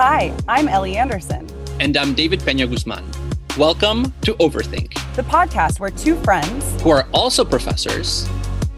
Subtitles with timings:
[0.00, 1.48] Hi, I'm Ellie Anderson.
[1.80, 3.04] And I'm David Pena Guzman.
[3.58, 8.28] Welcome to Overthink, the podcast where two friends, who are also professors,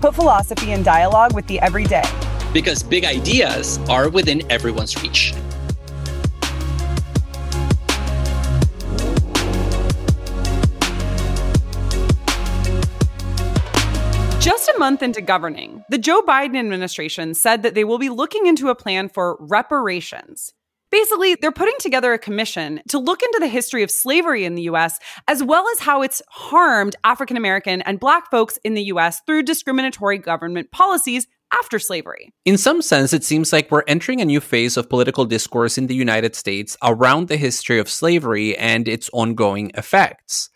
[0.01, 2.05] put philosophy in dialogue with the everyday.
[2.55, 5.35] Because big ideas are within everyone's reach.
[14.41, 18.47] Just a month into governing, the Joe Biden administration said that they will be looking
[18.47, 20.55] into a plan for reparations.
[20.91, 24.63] Basically, they're putting together a commission to look into the history of slavery in the
[24.63, 29.21] US, as well as how it's harmed African American and Black folks in the US
[29.27, 32.33] through discriminatory government policies after slavery.
[32.45, 35.87] In some sense, it seems like we're entering a new phase of political discourse in
[35.87, 40.51] the United States around the history of slavery and its ongoing effects.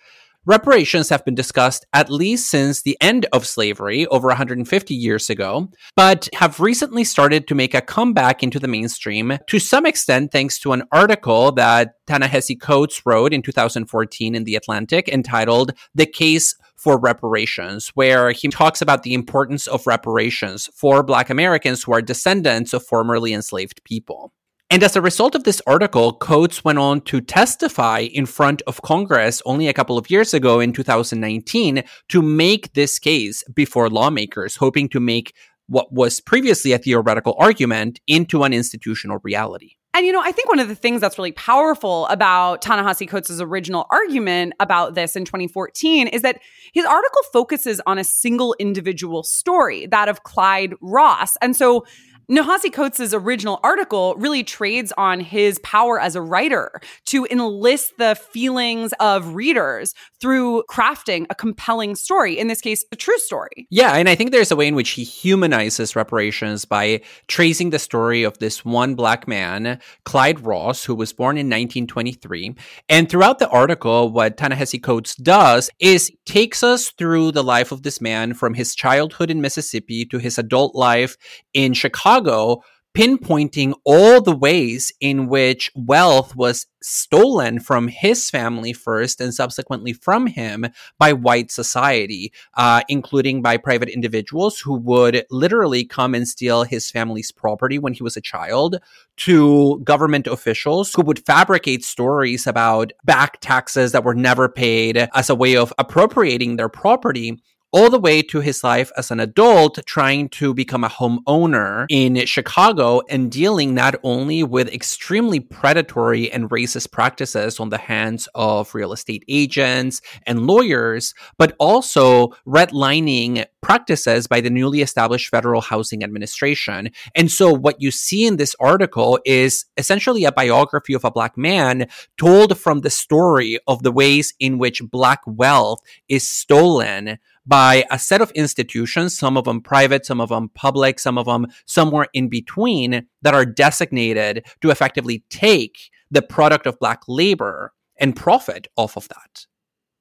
[0.46, 5.70] Reparations have been discussed at least since the end of slavery over 150 years ago,
[5.96, 10.58] but have recently started to make a comeback into the mainstream to some extent thanks
[10.58, 16.54] to an article that Ta-Nehisi Coates wrote in 2014 in The Atlantic entitled The Case
[16.76, 22.02] for reparations, where he talks about the importance of reparations for Black Americans who are
[22.02, 24.34] descendants of formerly enslaved people.
[24.74, 28.82] And as a result of this article, Coates went on to testify in front of
[28.82, 34.56] Congress only a couple of years ago in 2019 to make this case before lawmakers,
[34.56, 35.32] hoping to make
[35.68, 39.76] what was previously a theoretical argument into an institutional reality.
[39.96, 43.40] And you know, I think one of the things that's really powerful about Ta-Nehisi Coates'
[43.40, 46.40] original argument about this in 2014 is that
[46.72, 51.36] his article focuses on a single individual story, that of Clyde Ross.
[51.40, 51.86] And so
[52.28, 58.14] Ta-Nehisi Coates' original article really trades on his power as a writer to enlist the
[58.14, 63.66] feelings of readers through crafting a compelling story, in this case, a true story.
[63.70, 67.78] Yeah, and I think there's a way in which he humanizes reparations by tracing the
[67.78, 72.54] story of this one black man, Clyde Ross, who was born in 1923.
[72.88, 77.82] And throughout the article, what Ta-Nehisi Coates does is takes us through the life of
[77.82, 81.16] this man from his childhood in Mississippi to his adult life
[81.52, 82.62] in Chicago Chicago,
[82.96, 89.92] pinpointing all the ways in which wealth was stolen from his family first and subsequently
[89.92, 90.64] from him
[90.96, 96.88] by white society, uh, including by private individuals who would literally come and steal his
[96.88, 98.78] family's property when he was a child,
[99.16, 105.28] to government officials who would fabricate stories about back taxes that were never paid as
[105.28, 107.40] a way of appropriating their property
[107.74, 112.24] all the way to his life as an adult trying to become a homeowner in
[112.24, 118.72] Chicago and dealing not only with extremely predatory and racist practices on the hands of
[118.76, 126.04] real estate agents and lawyers, but also redlining practices by the newly established Federal Housing
[126.04, 126.90] Administration.
[127.16, 131.36] And so what you see in this article is essentially a biography of a black
[131.36, 137.84] man told from the story of the ways in which black wealth is stolen by
[137.90, 141.46] a set of institutions, some of them private, some of them public, some of them
[141.66, 148.16] somewhere in between, that are designated to effectively take the product of Black labor and
[148.16, 149.46] profit off of that.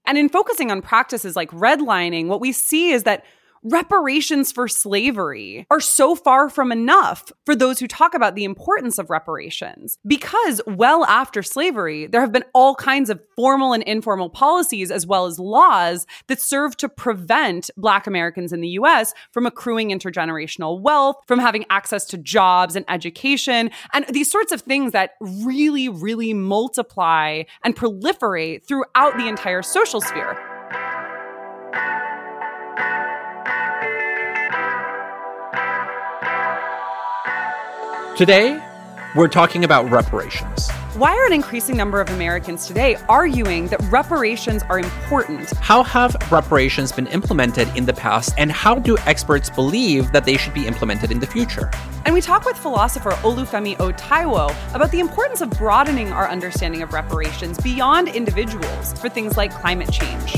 [0.05, 3.23] And in focusing on practices like redlining, what we see is that
[3.63, 8.97] reparations for slavery are so far from enough for those who talk about the importance
[8.97, 9.97] of reparations.
[10.05, 15.07] Because well after slavery, there have been all kinds of formal and informal policies as
[15.07, 20.81] well as laws that serve to prevent Black Americans in the US from accruing intergenerational
[20.81, 25.89] wealth, from having access to jobs and education, and these sorts of things that really,
[25.89, 30.52] really multiply and proliferate throughout the entire social sphere.
[38.15, 38.63] Today,
[39.15, 40.69] we're talking about reparations.
[40.93, 45.49] Why are an increasing number of Americans today arguing that reparations are important?
[45.57, 50.37] How have reparations been implemented in the past, and how do experts believe that they
[50.37, 51.71] should be implemented in the future?
[52.05, 53.91] And we talk with philosopher Olufemi O.
[53.91, 59.51] Taiwo about the importance of broadening our understanding of reparations beyond individuals for things like
[59.51, 60.35] climate change.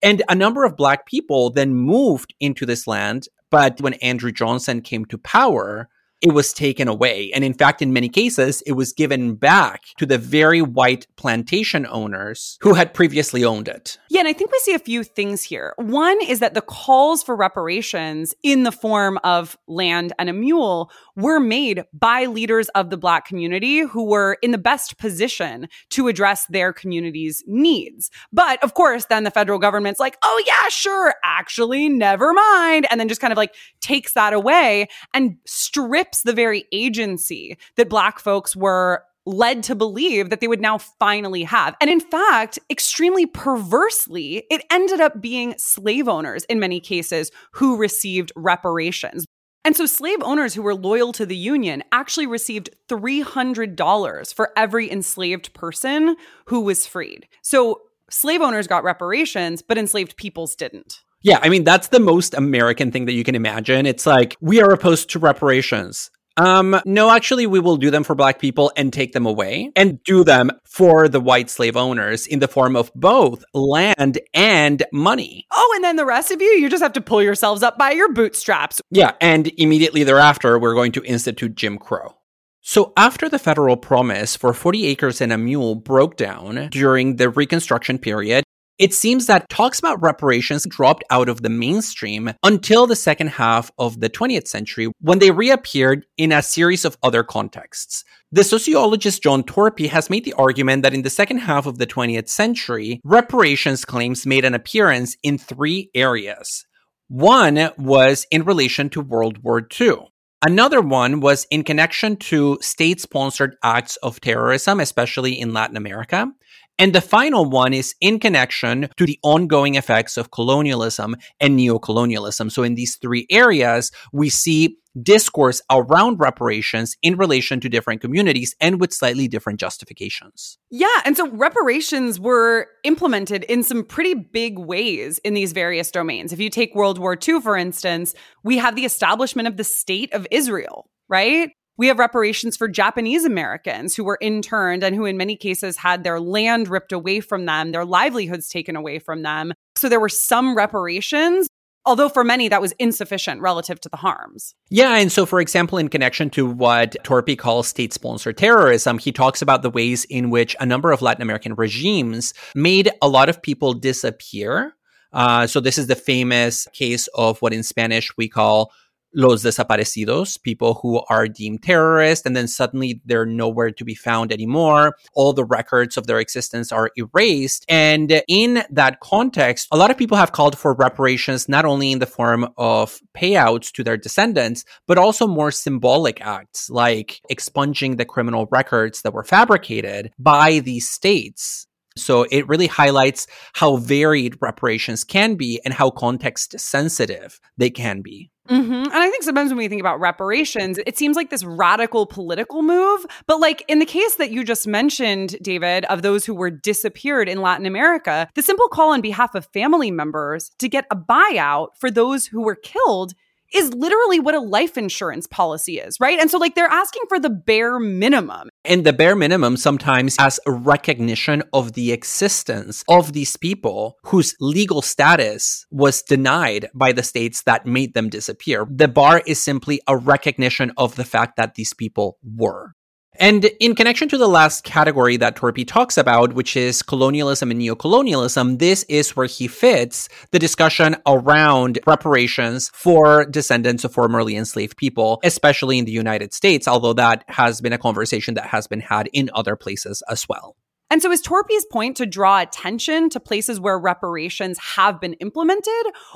[0.00, 3.28] And a number of Black people then moved into this land.
[3.50, 5.90] But when Andrew Johnson came to power,
[6.20, 7.30] it was taken away.
[7.32, 11.86] And in fact, in many cases, it was given back to the very white plantation
[11.86, 13.98] owners who had previously owned it.
[14.10, 15.74] Yeah, and I think we see a few things here.
[15.76, 20.90] One is that the calls for reparations in the form of land and a mule
[21.16, 26.08] were made by leaders of the Black community who were in the best position to
[26.08, 28.10] address their community's needs.
[28.32, 32.86] But of course, then the federal government's like, oh, yeah, sure, actually, never mind.
[32.90, 37.88] And then just kind of like takes that away and strips the very agency that
[37.88, 41.76] Black folks were led to believe that they would now finally have.
[41.80, 47.76] And in fact, extremely perversely, it ended up being slave owners in many cases who
[47.76, 49.26] received reparations.
[49.64, 54.90] And so slave owners who were loyal to the Union actually received $300 for every
[54.90, 56.16] enslaved person
[56.46, 57.28] who was freed.
[57.42, 61.02] So slave owners got reparations, but enslaved peoples didn't.
[61.22, 63.84] Yeah, I mean, that's the most American thing that you can imagine.
[63.84, 66.10] It's like, we are opposed to reparations.
[66.36, 70.02] Um, no, actually, we will do them for black people and take them away and
[70.04, 75.46] do them for the white slave owners in the form of both land and money.
[75.52, 77.90] Oh, and then the rest of you, you just have to pull yourselves up by
[77.90, 78.80] your bootstraps.
[78.90, 82.14] Yeah, and immediately thereafter, we're going to institute Jim Crow.
[82.62, 87.28] So, after the federal promise for 40 acres and a mule broke down during the
[87.28, 88.44] Reconstruction period,
[88.80, 93.70] it seems that talks about reparations dropped out of the mainstream until the second half
[93.78, 98.04] of the 20th century when they reappeared in a series of other contexts.
[98.32, 101.86] The sociologist John Torpey has made the argument that in the second half of the
[101.86, 106.64] 20th century, reparations claims made an appearance in three areas.
[107.08, 110.10] One was in relation to World War II.
[110.42, 116.32] Another one was in connection to state sponsored acts of terrorism, especially in Latin America.
[116.80, 122.50] And the final one is in connection to the ongoing effects of colonialism and neocolonialism.
[122.50, 128.56] So in these three areas, we see discourse around reparations in relation to different communities
[128.62, 130.56] and with slightly different justifications.
[130.70, 130.88] Yeah.
[131.04, 136.32] And so reparations were implemented in some pretty big ways in these various domains.
[136.32, 140.14] If you take World War II, for instance, we have the establishment of the state
[140.14, 141.50] of Israel, right?
[141.80, 146.04] We have reparations for Japanese Americans who were interned and who, in many cases, had
[146.04, 149.54] their land ripped away from them, their livelihoods taken away from them.
[149.76, 151.48] So there were some reparations,
[151.86, 154.54] although for many that was insufficient relative to the harms.
[154.68, 159.10] Yeah, and so for example, in connection to what Torpey calls state sponsored terrorism, he
[159.10, 163.30] talks about the ways in which a number of Latin American regimes made a lot
[163.30, 164.74] of people disappear.
[165.14, 168.70] Uh, so this is the famous case of what in Spanish we call
[169.14, 174.32] los desaparecidos, people who are deemed terrorists, and then suddenly they're nowhere to be found
[174.32, 174.96] anymore.
[175.14, 177.64] All the records of their existence are erased.
[177.68, 181.98] And in that context, a lot of people have called for reparations, not only in
[181.98, 188.04] the form of payouts to their descendants, but also more symbolic acts like expunging the
[188.04, 195.04] criminal records that were fabricated by these states so it really highlights how varied reparations
[195.04, 198.30] can be and how context sensitive they can be.
[198.50, 198.72] Mm-hmm.
[198.72, 202.62] And I think sometimes when we think about reparations, it seems like this radical political
[202.62, 203.06] move.
[203.26, 207.28] But like in the case that you just mentioned, David, of those who were disappeared
[207.28, 211.68] in Latin America, the simple call on behalf of family members to get a buyout
[211.76, 213.14] for those who were killed
[213.54, 216.18] is literally what a life insurance policy is, right?
[216.18, 218.48] And so, like, they're asking for the bare minimum.
[218.64, 224.34] And the bare minimum sometimes as a recognition of the existence of these people whose
[224.40, 228.66] legal status was denied by the states that made them disappear.
[228.70, 232.74] The bar is simply a recognition of the fact that these people were.
[233.18, 237.60] And in connection to the last category that Torpey talks about, which is colonialism and
[237.60, 244.76] neocolonialism, this is where he fits the discussion around reparations for descendants of formerly enslaved
[244.76, 248.80] people, especially in the United States, although that has been a conversation that has been
[248.80, 250.56] had in other places as well.
[250.90, 255.72] And so is Torpey's point to draw attention to places where reparations have been implemented?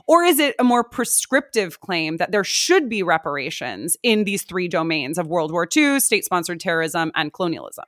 [0.08, 4.66] Or is it a more prescriptive claim that there should be reparations in these three
[4.66, 7.84] domains of World War II, state sponsored terrorism, and colonialism?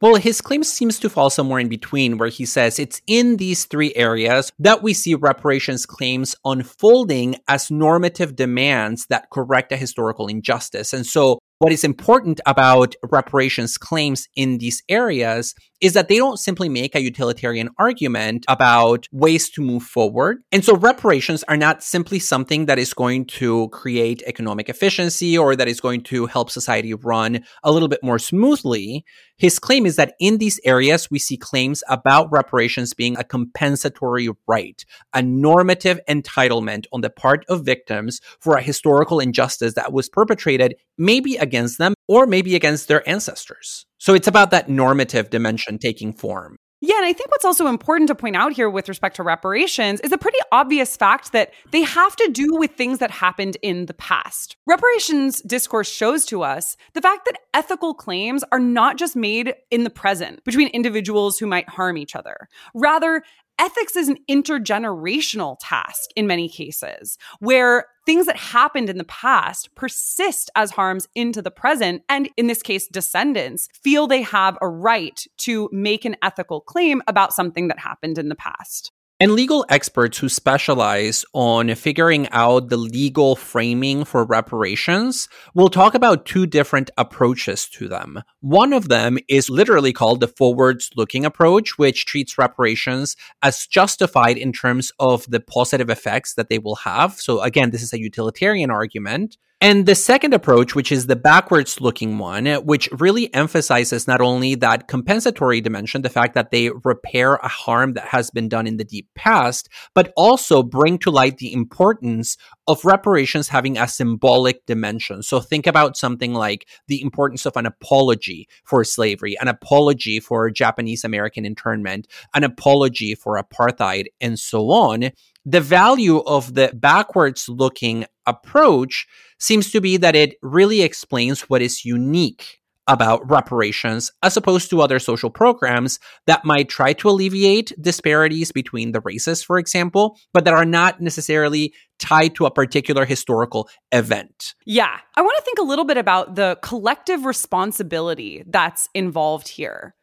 [0.00, 3.64] Well, his claim seems to fall somewhere in between, where he says it's in these
[3.64, 10.28] three areas that we see reparations claims unfolding as normative demands that correct a historical
[10.28, 10.92] injustice.
[10.92, 16.38] And so what is important about reparations claims in these areas is that they don't
[16.38, 20.38] simply make a utilitarian argument about ways to move forward.
[20.50, 25.54] And so reparations are not simply something that is going to create economic efficiency or
[25.54, 29.04] that is going to help society run a little bit more smoothly.
[29.36, 34.28] His claim is that in these areas, we see claims about reparations being a compensatory
[34.48, 34.84] right,
[35.14, 40.74] a normative entitlement on the part of victims for a historical injustice that was perpetrated
[40.98, 43.86] maybe against them or maybe against their ancestors.
[43.98, 46.56] So it's about that normative dimension taking form.
[46.80, 50.00] Yeah, and I think what's also important to point out here with respect to reparations
[50.00, 53.86] is a pretty obvious fact that they have to do with things that happened in
[53.86, 54.56] the past.
[54.64, 59.82] Reparations discourse shows to us the fact that ethical claims are not just made in
[59.82, 62.48] the present between individuals who might harm each other.
[62.74, 63.24] Rather,
[63.58, 69.74] ethics is an intergenerational task in many cases, where things that happened in the past
[69.74, 72.02] persist as harms into the present.
[72.08, 77.02] And in this case, descendants feel they have a right to make an ethical claim
[77.06, 78.92] about something that happened in the past.
[79.20, 85.94] And legal experts who specialize on figuring out the legal framing for reparations will talk
[85.94, 88.22] about two different approaches to them.
[88.42, 94.38] One of them is literally called the forwards looking approach, which treats reparations as justified
[94.38, 97.14] in terms of the positive effects that they will have.
[97.14, 99.36] So again, this is a utilitarian argument.
[99.60, 104.54] And the second approach, which is the backwards looking one, which really emphasizes not only
[104.54, 108.76] that compensatory dimension, the fact that they repair a harm that has been done in
[108.76, 112.36] the deep past, but also bring to light the importance
[112.68, 115.24] of reparations having a symbolic dimension.
[115.24, 120.50] So think about something like the importance of an apology for slavery, an apology for
[120.50, 125.10] Japanese American internment, an apology for apartheid, and so on.
[125.44, 129.06] The value of the backwards looking approach
[129.38, 134.80] seems to be that it really explains what is unique about reparations as opposed to
[134.80, 140.44] other social programs that might try to alleviate disparities between the races, for example, but
[140.44, 144.54] that are not necessarily tied to a particular historical event.
[144.64, 144.98] Yeah.
[145.14, 149.94] I want to think a little bit about the collective responsibility that's involved here.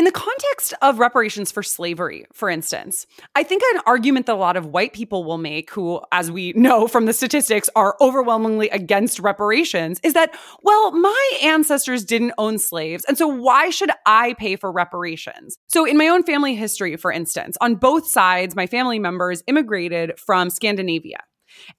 [0.00, 4.36] In the context of reparations for slavery, for instance, I think an argument that a
[4.36, 8.70] lot of white people will make, who, as we know from the statistics, are overwhelmingly
[8.70, 13.04] against reparations, is that, well, my ancestors didn't own slaves.
[13.08, 15.58] And so why should I pay for reparations?
[15.68, 20.18] So, in my own family history, for instance, on both sides, my family members immigrated
[20.18, 21.18] from Scandinavia.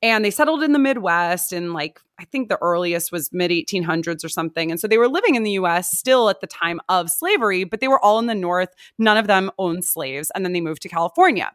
[0.01, 4.23] And they settled in the Midwest in like, I think the earliest was mid 1800s
[4.23, 4.71] or something.
[4.71, 7.79] And so they were living in the US still at the time of slavery, but
[7.79, 8.69] they were all in the North.
[8.97, 10.31] None of them owned slaves.
[10.35, 11.51] And then they moved to California.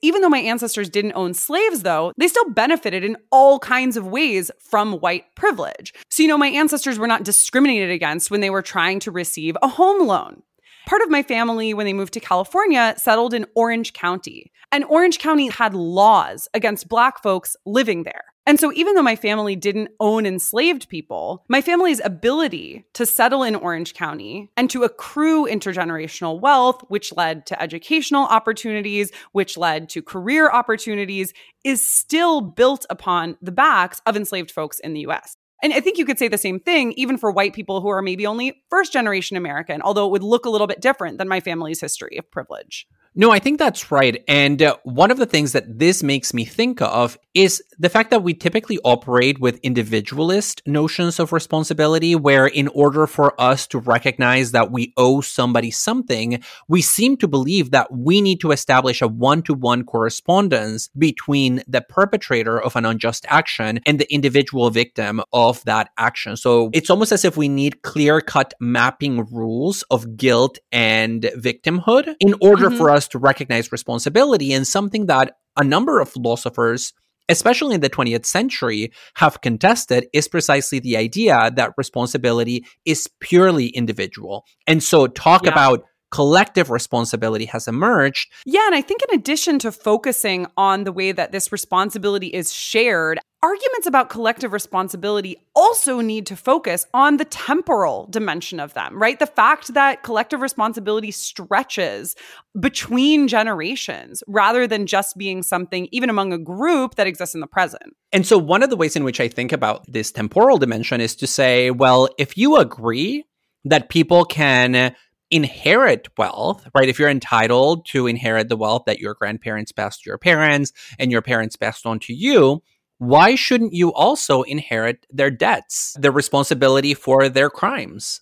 [0.00, 4.06] Even though my ancestors didn't own slaves, though, they still benefited in all kinds of
[4.06, 5.92] ways from white privilege.
[6.08, 9.56] So, you know, my ancestors were not discriminated against when they were trying to receive
[9.60, 10.42] a home loan.
[10.88, 14.50] Part of my family, when they moved to California, settled in Orange County.
[14.72, 18.24] And Orange County had laws against Black folks living there.
[18.46, 23.42] And so, even though my family didn't own enslaved people, my family's ability to settle
[23.42, 29.90] in Orange County and to accrue intergenerational wealth, which led to educational opportunities, which led
[29.90, 35.36] to career opportunities, is still built upon the backs of enslaved folks in the US.
[35.62, 38.02] And I think you could say the same thing even for white people who are
[38.02, 41.40] maybe only first generation American, although it would look a little bit different than my
[41.40, 42.86] family's history of privilege.
[43.20, 44.22] No, I think that's right.
[44.28, 48.10] And uh, one of the things that this makes me think of is the fact
[48.10, 53.80] that we typically operate with individualist notions of responsibility, where in order for us to
[53.80, 59.02] recognize that we owe somebody something, we seem to believe that we need to establish
[59.02, 64.70] a one to one correspondence between the perpetrator of an unjust action and the individual
[64.70, 66.36] victim of that action.
[66.36, 72.14] So it's almost as if we need clear cut mapping rules of guilt and victimhood
[72.20, 72.78] in order mm-hmm.
[72.78, 76.92] for us to recognize responsibility and something that a number of philosophers
[77.28, 83.66] especially in the 20th century, have contested is precisely the idea that responsibility is purely
[83.68, 84.44] individual.
[84.66, 85.52] And so, talk yeah.
[85.52, 88.32] about collective responsibility has emerged.
[88.46, 92.52] Yeah, and I think in addition to focusing on the way that this responsibility is
[92.52, 99.00] shared, arguments about collective responsibility also need to focus on the temporal dimension of them,
[99.00, 99.18] right?
[99.18, 102.16] The fact that collective responsibility stretches
[102.58, 107.46] between generations rather than just being something even among a group that exists in the
[107.46, 107.94] present.
[108.12, 111.14] And so one of the ways in which I think about this temporal dimension is
[111.16, 113.24] to say, well, if you agree
[113.64, 114.94] that people can
[115.30, 116.88] inherit wealth, right?
[116.88, 121.12] If you're entitled to inherit the wealth that your grandparents passed to your parents and
[121.12, 122.62] your parents passed on to you,
[122.98, 128.20] why shouldn't you also inherit their debts, their responsibility for their crimes?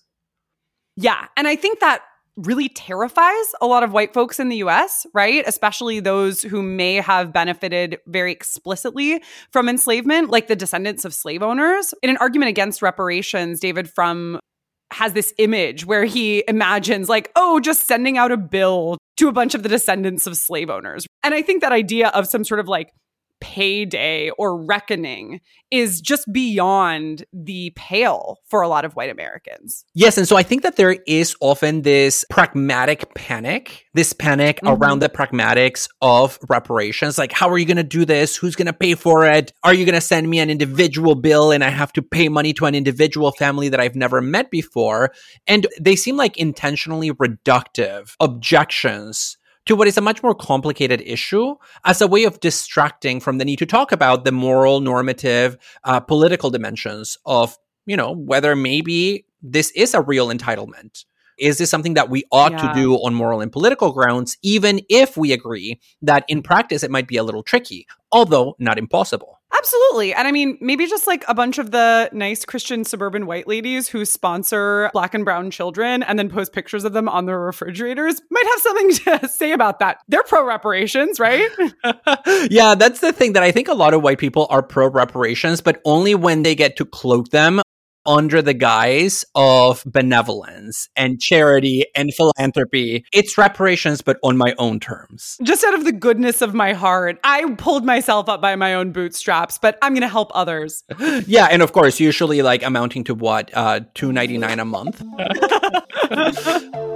[0.95, 1.25] Yeah.
[1.35, 2.01] And I think that
[2.37, 5.43] really terrifies a lot of white folks in the US, right?
[5.47, 11.41] Especially those who may have benefited very explicitly from enslavement, like the descendants of slave
[11.41, 11.93] owners.
[12.03, 14.39] In an argument against reparations, David Frum
[14.91, 19.33] has this image where he imagines like, oh, just sending out a bill to a
[19.33, 21.07] bunch of the descendants of slave owners.
[21.23, 22.91] And I think that idea of some sort of like
[23.39, 29.83] payday or reckoning is just beyond the pale for a lot of white Americans.
[29.93, 30.17] Yes.
[30.17, 34.81] And so I think that there is often this pragmatic panic, this panic mm-hmm.
[34.81, 37.17] around the pragmatics of reparations.
[37.17, 38.35] Like, how are you going to do this?
[38.37, 39.51] Who's going to pay for it?
[39.63, 42.53] Are you going to send me an individual bill and I have to pay money
[42.53, 45.11] to an individual family that I've never met before?
[45.47, 49.36] And they seem like intentionally reductive objections
[49.67, 53.45] to what is a much more complicated issue as a way of distracting from the
[53.45, 59.25] need to talk about the moral, normative, uh, political dimensions of, you know, whether maybe
[59.41, 61.05] this is a real entitlement.
[61.37, 62.73] Is this something that we ought yeah.
[62.73, 66.89] to do on moral and political grounds, even if we agree that in practice it
[66.89, 69.36] might be a little tricky, although not impossible?
[69.55, 70.13] Absolutely.
[70.13, 73.87] And I mean, maybe just like a bunch of the nice Christian suburban white ladies
[73.87, 78.21] who sponsor black and brown children and then post pictures of them on their refrigerators
[78.29, 79.99] might have something to say about that.
[80.07, 81.49] They're pro reparations, right?
[82.49, 85.61] yeah, that's the thing that I think a lot of white people are pro reparations,
[85.61, 87.61] but only when they get to cloak them
[88.07, 93.05] under the guise of benevolence and charity and philanthropy.
[93.13, 95.37] It's reparations, but on my own terms.
[95.43, 98.91] Just out of the goodness of my heart, I pulled myself up by my own
[98.91, 100.83] bootstraps, but I'm going to help others.
[101.27, 105.03] yeah, and of course, usually like amounting to what, uh, two ninety nine a month.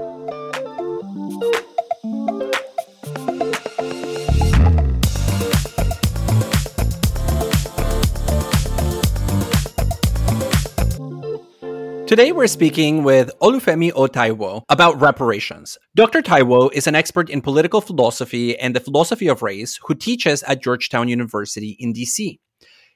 [12.12, 14.06] Today, we're speaking with Olufemi O.
[14.06, 15.78] Taiwo about reparations.
[15.96, 16.22] Dr.
[16.22, 20.62] Taiwo is an expert in political philosophy and the philosophy of race who teaches at
[20.62, 22.38] Georgetown University in DC.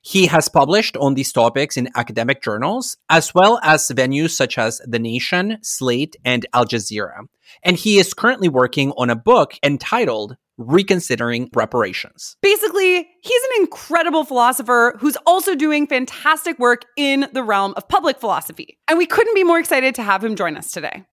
[0.01, 4.81] He has published on these topics in academic journals, as well as venues such as
[4.85, 7.21] The Nation, Slate, and Al Jazeera.
[7.63, 12.37] And he is currently working on a book entitled reconsidering reparations.
[12.41, 18.19] Basically, he's an incredible philosopher who's also doing fantastic work in the realm of public
[18.19, 18.77] philosophy.
[18.87, 21.03] And we couldn't be more excited to have him join us today.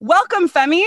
[0.00, 0.84] Welcome, Femi.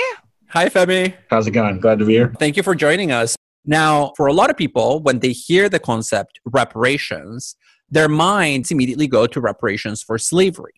[0.50, 1.14] Hi, Femi.
[1.30, 1.80] How's it going?
[1.80, 2.34] Glad to be here.
[2.40, 3.36] Thank you for joining us.
[3.66, 7.56] Now, for a lot of people, when they hear the concept reparations,
[7.90, 10.74] their minds immediately go to reparations for slavery.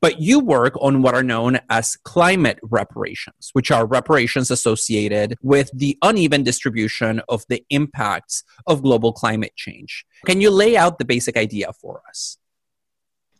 [0.00, 5.70] But you work on what are known as climate reparations, which are reparations associated with
[5.74, 10.06] the uneven distribution of the impacts of global climate change.
[10.24, 12.38] Can you lay out the basic idea for us?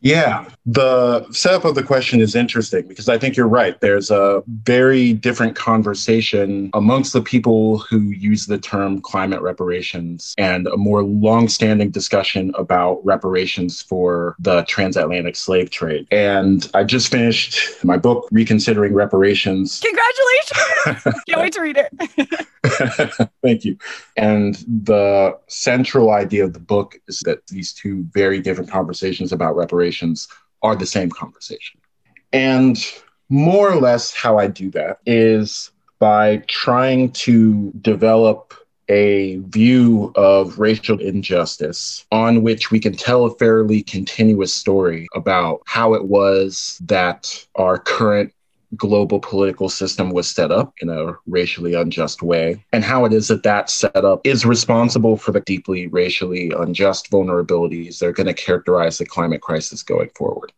[0.01, 3.79] Yeah, the setup of the question is interesting because I think you're right.
[3.81, 10.65] There's a very different conversation amongst the people who use the term climate reparations and
[10.67, 16.07] a more long-standing discussion about reparations for the transatlantic slave trade.
[16.09, 19.81] And I just finished my book, Reconsidering Reparations.
[19.81, 21.23] Congratulations!
[21.27, 23.29] Can't wait to read it.
[23.43, 23.77] Thank you.
[24.17, 29.55] And the central idea of the book is that these two very different conversations about
[29.55, 30.27] reparations conversations
[30.61, 31.79] are the same conversation.
[32.33, 32.77] And
[33.29, 38.53] more or less, how I do that is by trying to develop
[38.89, 45.61] a view of racial injustice on which we can tell a fairly continuous story about
[45.65, 48.33] how it was that our current
[48.75, 53.27] global political system was set up in a racially unjust way, and how it is
[53.27, 58.33] that that setup is responsible for the deeply racially unjust vulnerabilities that are going to
[58.33, 60.51] characterize the climate crisis going forward.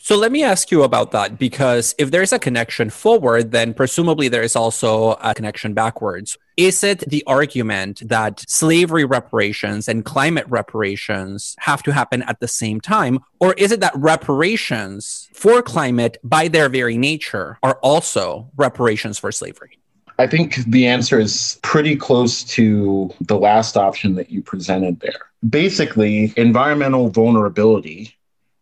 [0.00, 4.28] So let me ask you about that because if there's a connection forward, then presumably
[4.28, 6.38] there is also a connection backwards.
[6.56, 12.48] Is it the argument that slavery reparations and climate reparations have to happen at the
[12.48, 13.18] same time?
[13.38, 19.30] Or is it that reparations for climate, by their very nature, are also reparations for
[19.30, 19.78] slavery?
[20.18, 25.20] I think the answer is pretty close to the last option that you presented there.
[25.48, 28.17] Basically, environmental vulnerability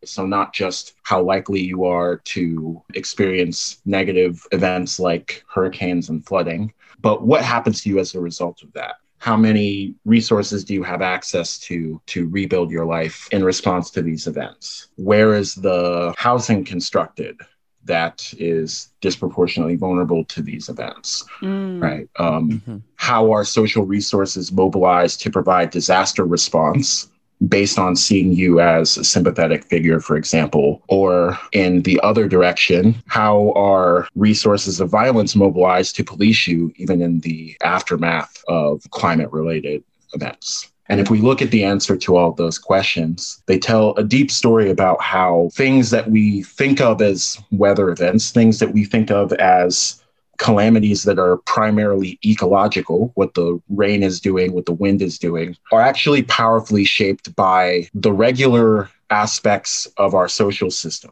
[0.09, 6.73] so, not just how likely you are to experience negative events like hurricanes and flooding,
[7.01, 8.97] but what happens to you as a result of that.
[9.19, 14.03] How many resources do you have access to to rebuild your life in response to
[14.03, 14.89] these events?
[14.97, 17.41] Where is the housing constructed?
[17.87, 21.81] that is disproportionately vulnerable to these events, mm.
[21.81, 22.09] right?
[22.19, 22.77] Um, mm-hmm.
[22.97, 27.09] How are social resources mobilized to provide disaster response
[27.49, 32.95] based on seeing you as a sympathetic figure, for example, or in the other direction,
[33.07, 39.31] how are resources of violence mobilized to police you, even in the aftermath of climate
[39.33, 40.71] related events?
[40.89, 44.31] And if we look at the answer to all those questions, they tell a deep
[44.31, 49.11] story about how things that we think of as weather events, things that we think
[49.11, 50.01] of as
[50.39, 55.57] calamities that are primarily ecological, what the rain is doing, what the wind is doing,
[55.73, 61.11] are actually powerfully shaped by the regular aspects of our social system.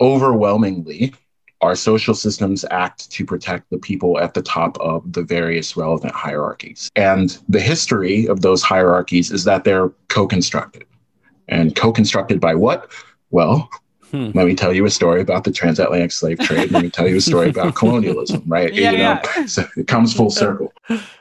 [0.00, 1.14] Overwhelmingly,
[1.60, 6.14] our social systems act to protect the people at the top of the various relevant
[6.14, 6.90] hierarchies.
[6.96, 10.84] And the history of those hierarchies is that they're co constructed.
[11.48, 12.90] And co constructed by what?
[13.30, 13.70] Well,
[14.16, 14.30] Hmm.
[14.34, 16.70] Let me tell you a story about the transatlantic slave trade.
[16.70, 18.72] Let me tell you a story about colonialism, right?
[18.72, 19.46] Yeah, you know, yeah.
[19.46, 20.72] so it comes full circle.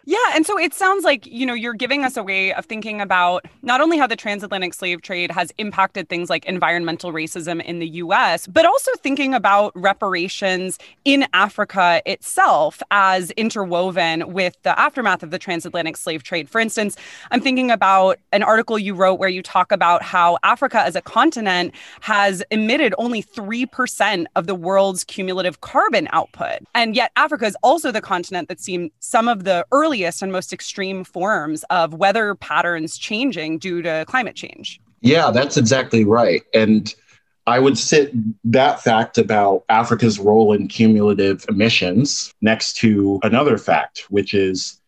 [0.05, 3.01] Yeah, and so it sounds like, you know, you're giving us a way of thinking
[3.01, 7.79] about not only how the transatlantic slave trade has impacted things like environmental racism in
[7.79, 15.23] the US, but also thinking about reparations in Africa itself as interwoven with the aftermath
[15.23, 16.49] of the transatlantic slave trade.
[16.49, 16.95] For instance,
[17.31, 21.01] I'm thinking about an article you wrote where you talk about how Africa as a
[21.01, 26.59] continent has emitted emitted only 3% of the world's cumulative carbon output.
[26.75, 30.53] And yet, Africa is also the continent that's seen some of the earliest and most
[30.53, 34.79] extreme forms of weather patterns changing due to climate change.
[35.01, 36.43] Yeah, that's exactly right.
[36.53, 36.93] And
[37.47, 38.11] I would sit
[38.51, 44.79] that fact about Africa's role in cumulative emissions next to another fact, which is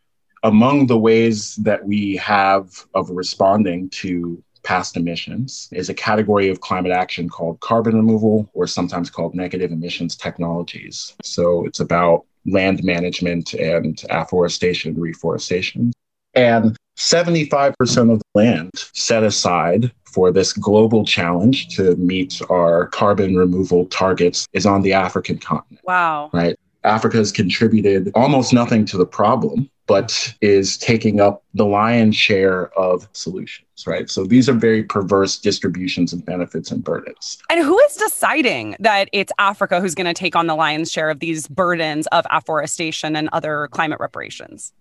[0.43, 6.59] among the ways that we have of responding to past emissions is a category of
[6.59, 11.15] climate action called carbon removal, or sometimes called negative emissions technologies.
[11.23, 15.93] So it's about land management and afforestation, reforestation.
[16.33, 23.37] And 75% of the land set aside for this global challenge to meet our carbon
[23.37, 25.79] removal targets is on the African continent.
[25.85, 26.29] Wow.
[26.33, 26.57] Right.
[26.87, 32.67] Africa has contributed almost nothing to the problem, but is taking up the lion's share
[32.77, 34.09] of solutions, right?
[34.09, 37.37] So these are very perverse distributions of benefits and burdens.
[37.49, 41.09] And who is deciding that it's Africa who's going to take on the lion's share
[41.09, 44.73] of these burdens of afforestation and other climate reparations?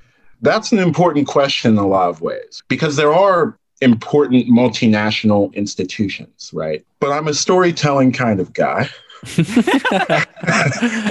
[0.42, 6.51] That's an important question in a lot of ways because there are important multinational institutions,
[6.53, 6.85] right?
[7.01, 8.88] But I'm a storytelling kind of guy.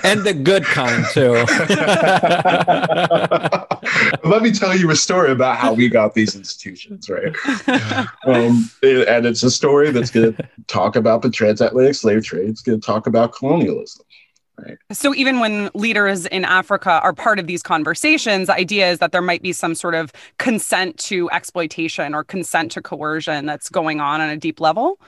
[0.03, 1.33] and the good kind too.
[4.29, 7.35] Let me tell you a story about how we got these institutions, right?
[8.25, 12.49] Um, and it's a story that's going to talk about the transatlantic slave trade.
[12.49, 14.05] It's going to talk about colonialism.
[14.57, 14.77] Right.
[14.91, 19.11] So even when leaders in Africa are part of these conversations, the idea is that
[19.11, 23.99] there might be some sort of consent to exploitation or consent to coercion that's going
[23.99, 24.99] on on a deep level.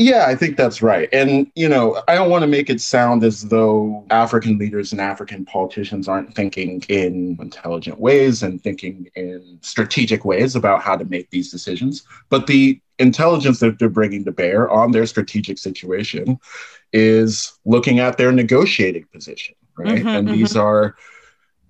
[0.00, 1.10] Yeah, I think that's right.
[1.12, 5.00] And, you know, I don't want to make it sound as though African leaders and
[5.00, 11.04] African politicians aren't thinking in intelligent ways and thinking in strategic ways about how to
[11.04, 12.04] make these decisions.
[12.30, 16.40] But the intelligence that they're bringing to bear on their strategic situation
[16.94, 19.98] is looking at their negotiating position, right?
[19.98, 20.36] Mm-hmm, and mm-hmm.
[20.38, 20.96] these are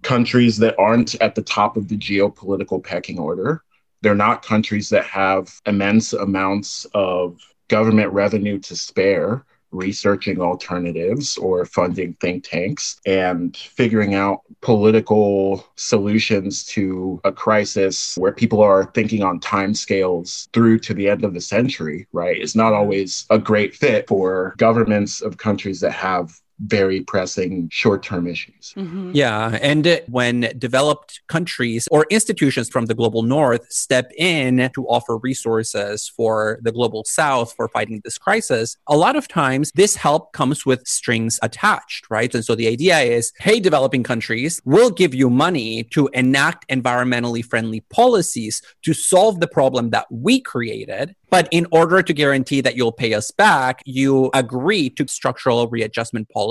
[0.03, 3.65] countries that aren't at the top of the geopolitical pecking order.
[4.03, 11.65] They're not countries that have immense amounts of government revenue to spare researching alternatives or
[11.65, 19.23] funding think tanks and figuring out political solutions to a crisis where people are thinking
[19.23, 23.75] on timescales through to the end of the century, right, is not always a great
[23.75, 26.33] fit for governments of countries that have
[26.67, 28.75] very pressing short term issues.
[28.77, 29.13] Mm-hmm.
[29.15, 29.59] Yeah.
[29.63, 36.09] And when developed countries or institutions from the global north step in to offer resources
[36.09, 40.67] for the global south for fighting this crisis, a lot of times this help comes
[40.67, 42.35] with strings attached, right?
[42.35, 47.45] And so the idea is hey, developing countries, we'll give you money to enact environmentally
[47.45, 51.15] friendly policies to solve the problem that we created.
[51.31, 56.29] But in order to guarantee that you'll pay us back, you agree to structural readjustment
[56.29, 56.50] policies,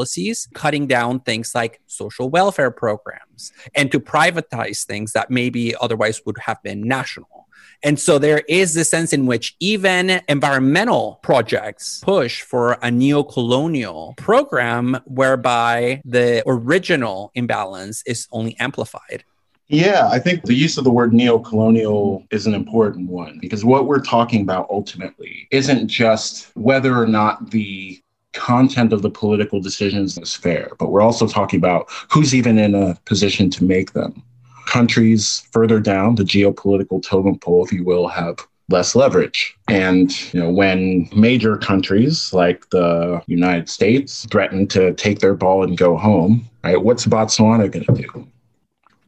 [0.53, 6.37] cutting down things like social welfare programs and to privatize things that maybe otherwise would
[6.39, 7.47] have been national.
[7.81, 14.15] And so there is this sense in which even environmental projects push for a neo-colonial
[14.17, 19.23] program whereby the original imbalance is only amplified.
[19.69, 23.85] Yeah, I think the use of the word neo-colonial is an important one because what
[23.85, 28.01] we're talking about ultimately isn't just whether or not the
[28.33, 32.75] content of the political decisions is fair, but we're also talking about who's even in
[32.75, 34.21] a position to make them.
[34.67, 38.37] Countries further down the geopolitical totem pole, if you will, have
[38.69, 39.55] less leverage.
[39.67, 45.63] And you know, when major countries like the United States threaten to take their ball
[45.63, 46.81] and go home, right?
[46.81, 48.27] What's Botswana going to do?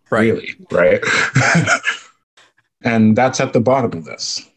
[0.10, 0.22] right.
[0.22, 1.04] really, right?
[2.84, 4.51] and that's at the bottom of this.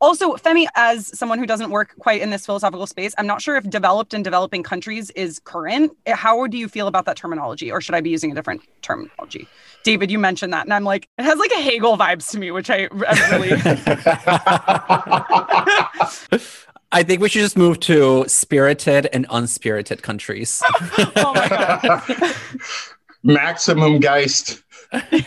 [0.00, 3.56] Also, Femi, as someone who doesn't work quite in this philosophical space, I'm not sure
[3.56, 5.92] if developed and developing countries is current.
[6.06, 8.62] Eh, how do you feel about that terminology, or should I be using a different
[8.82, 9.48] terminology?
[9.82, 12.50] David, you mentioned that, and I'm like, it has like a Hegel vibes to me,
[12.50, 13.52] which I, I really.
[16.92, 20.62] I think we should just move to spirited and unspirited countries.
[21.16, 22.34] oh my god.
[23.24, 24.62] Maximum Geist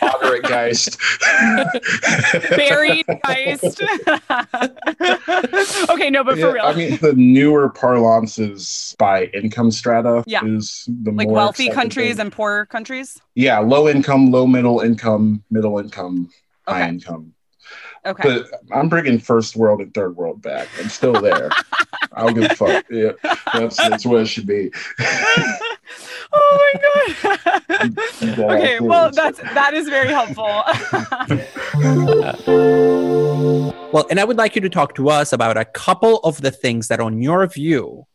[0.02, 0.98] Moderate Geist.
[2.50, 3.82] Buried Geist.
[5.90, 6.66] okay, no, but for yeah, real.
[6.66, 10.46] I mean, the newer parlances by income strata yeah.
[10.46, 12.28] is the like wealthy countries thing.
[12.28, 13.20] and poor countries.
[13.36, 16.30] Yeah, low income, low middle income, middle income,
[16.68, 16.80] okay.
[16.80, 17.34] high income.
[18.06, 18.24] Okay.
[18.24, 20.68] But I'm bringing first world and third world back.
[20.80, 21.50] I'm still there.
[22.14, 22.86] I'll give a fuck.
[22.90, 23.12] Yeah,
[23.54, 24.72] that's that's what it should be.
[26.34, 27.40] Oh my god.
[28.40, 30.46] okay, well that's that is very helpful.
[33.92, 36.52] well, and I would like you to talk to us about a couple of the
[36.52, 38.06] things that on your view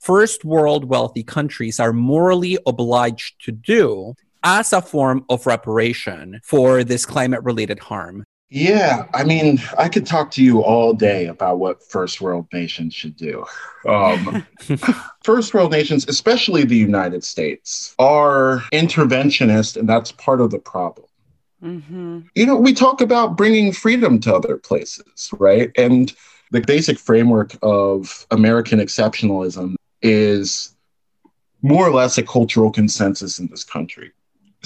[0.00, 4.14] first world wealthy countries are morally obliged to do
[4.44, 8.24] as a form of reparation for this climate related harm.
[8.48, 12.94] Yeah, I mean, I could talk to you all day about what first world nations
[12.94, 13.44] should do.
[13.88, 14.46] Um,
[15.24, 21.08] first world nations, especially the United States, are interventionist, and that's part of the problem.
[21.60, 22.20] Mm-hmm.
[22.36, 25.72] You know, we talk about bringing freedom to other places, right?
[25.76, 26.12] And
[26.52, 30.76] the basic framework of American exceptionalism is
[31.62, 34.12] more or less a cultural consensus in this country.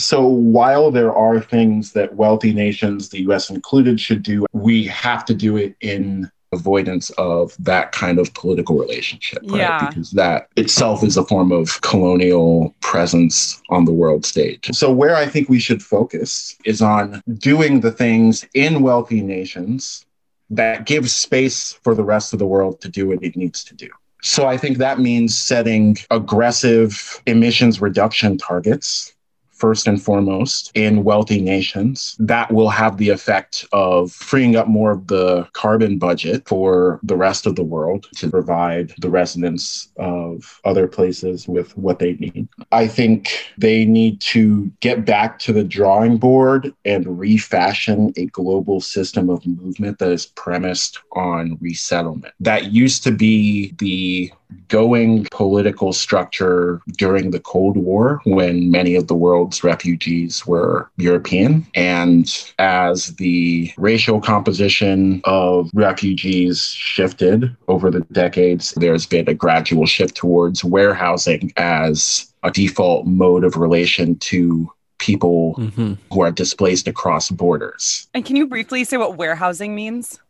[0.00, 5.24] So while there are things that wealthy nations, the US included, should do, we have
[5.26, 9.60] to do it in avoidance of that kind of political relationship, right?
[9.60, 9.88] Yeah.
[9.88, 14.68] Because that itself is a form of colonial presence on the world stage.
[14.72, 20.04] So, where I think we should focus is on doing the things in wealthy nations
[20.50, 23.74] that give space for the rest of the world to do what it needs to
[23.74, 23.88] do.
[24.22, 29.14] So, I think that means setting aggressive emissions reduction targets
[29.60, 32.16] first and foremost in wealthy nations.
[32.18, 37.16] That will have the effect of freeing up more of the carbon budget for the
[37.16, 42.48] rest of the world to provide the residents of other places with what they need.
[42.72, 48.80] I think they need to get back to the drawing board and refashion a global
[48.80, 52.34] system of movement that is premised on resettlement.
[52.40, 54.32] That used to be the
[54.68, 61.66] going political structure during the Cold War when many of the world's refugees were European.
[61.74, 69.86] And as the racial composition of refugees shifted over the decades, there's been a gradual
[69.86, 75.94] shift towards warehousing as a default mode of relation to people mm-hmm.
[76.12, 78.08] who are displaced across borders.
[78.14, 80.20] And can you briefly say what warehousing means?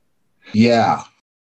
[0.53, 1.03] Yeah.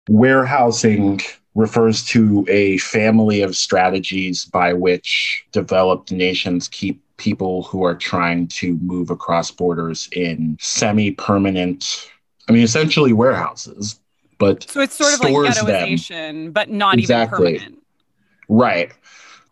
[0.09, 1.21] Warehousing
[1.55, 8.49] refers to a family of strategies by which developed nations keep people who are trying
[8.49, 12.11] to move across borders in semi permanent,
[12.49, 14.01] I mean, essentially warehouses.
[14.39, 16.53] But so it's sort of like ghettoization, them.
[16.53, 17.55] but not exactly.
[17.55, 17.83] even permanent.
[18.49, 18.93] Right.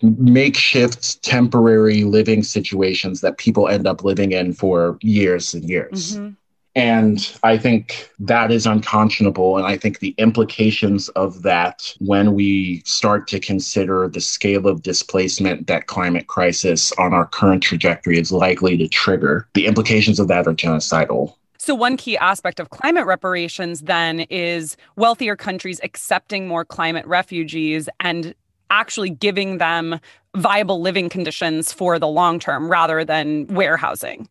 [0.02, 6.16] Makeshift temporary living situations that people end up living in for years and years.
[6.16, 6.30] Mm-hmm.
[6.76, 9.56] And I think that is unconscionable.
[9.56, 14.82] And I think the implications of that when we start to consider the scale of
[14.82, 20.28] displacement that climate crisis on our current trajectory is likely to trigger, the implications of
[20.28, 21.34] that are genocidal.
[21.58, 27.88] So, one key aspect of climate reparations then is wealthier countries accepting more climate refugees
[28.00, 28.34] and
[28.70, 30.00] actually giving them
[30.36, 34.28] viable living conditions for the long term rather than warehousing.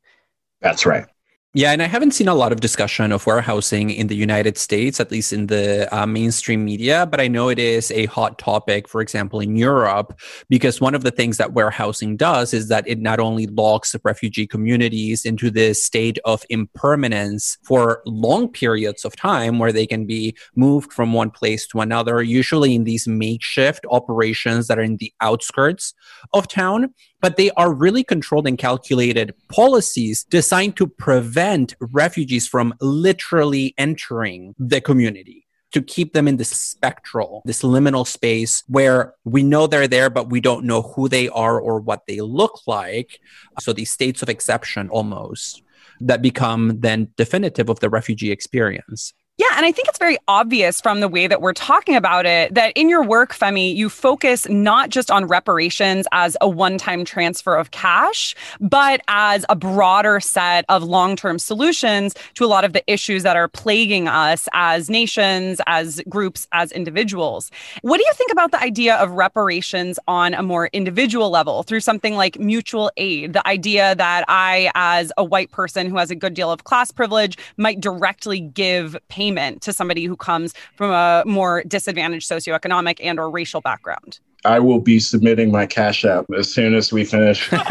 [0.62, 1.06] That's right.
[1.56, 5.00] Yeah, and I haven't seen a lot of discussion of warehousing in the United States,
[5.00, 8.88] at least in the uh, mainstream media, but I know it is a hot topic,
[8.88, 13.00] for example, in Europe, because one of the things that warehousing does is that it
[13.00, 19.58] not only locks refugee communities into this state of impermanence for long periods of time
[19.58, 24.68] where they can be moved from one place to another, usually in these makeshift operations
[24.68, 25.96] that are in the outskirts
[26.32, 32.74] of town, but they are really controlled and calculated policies designed to prevent refugees from
[32.82, 39.44] literally entering the community to keep them in this spectral, this liminal space where we
[39.44, 43.20] know they're there, but we don't know who they are or what they look like.
[43.60, 45.62] So these states of exception almost
[46.02, 49.14] that become then definitive of the refugee experience.
[49.40, 52.54] Yeah, and I think it's very obvious from the way that we're talking about it
[52.56, 57.06] that in your work, Femi, you focus not just on reparations as a one time
[57.06, 62.66] transfer of cash, but as a broader set of long term solutions to a lot
[62.66, 67.50] of the issues that are plaguing us as nations, as groups, as individuals.
[67.82, 71.80] What do you think about the idea of reparations on a more individual level through
[71.80, 73.32] something like mutual aid?
[73.32, 76.92] The idea that I, as a white person who has a good deal of class
[76.92, 83.00] privilege, might directly give payment payment to somebody who comes from a more disadvantaged socioeconomic
[83.02, 84.20] and or racial background?
[84.46, 87.52] I will be submitting my cash app as soon as we finish.
[87.52, 87.66] yeah,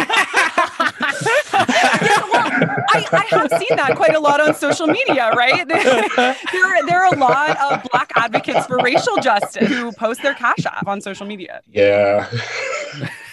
[2.31, 2.51] well,
[2.91, 5.67] I, I, have seen that quite a lot on social media, right?
[5.67, 5.83] There,
[6.53, 10.67] there, there, are a lot of Black advocates for racial justice who post their cash
[10.67, 11.63] app on social media.
[11.67, 12.29] Yeah.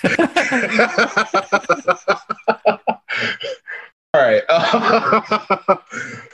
[4.15, 4.43] All right.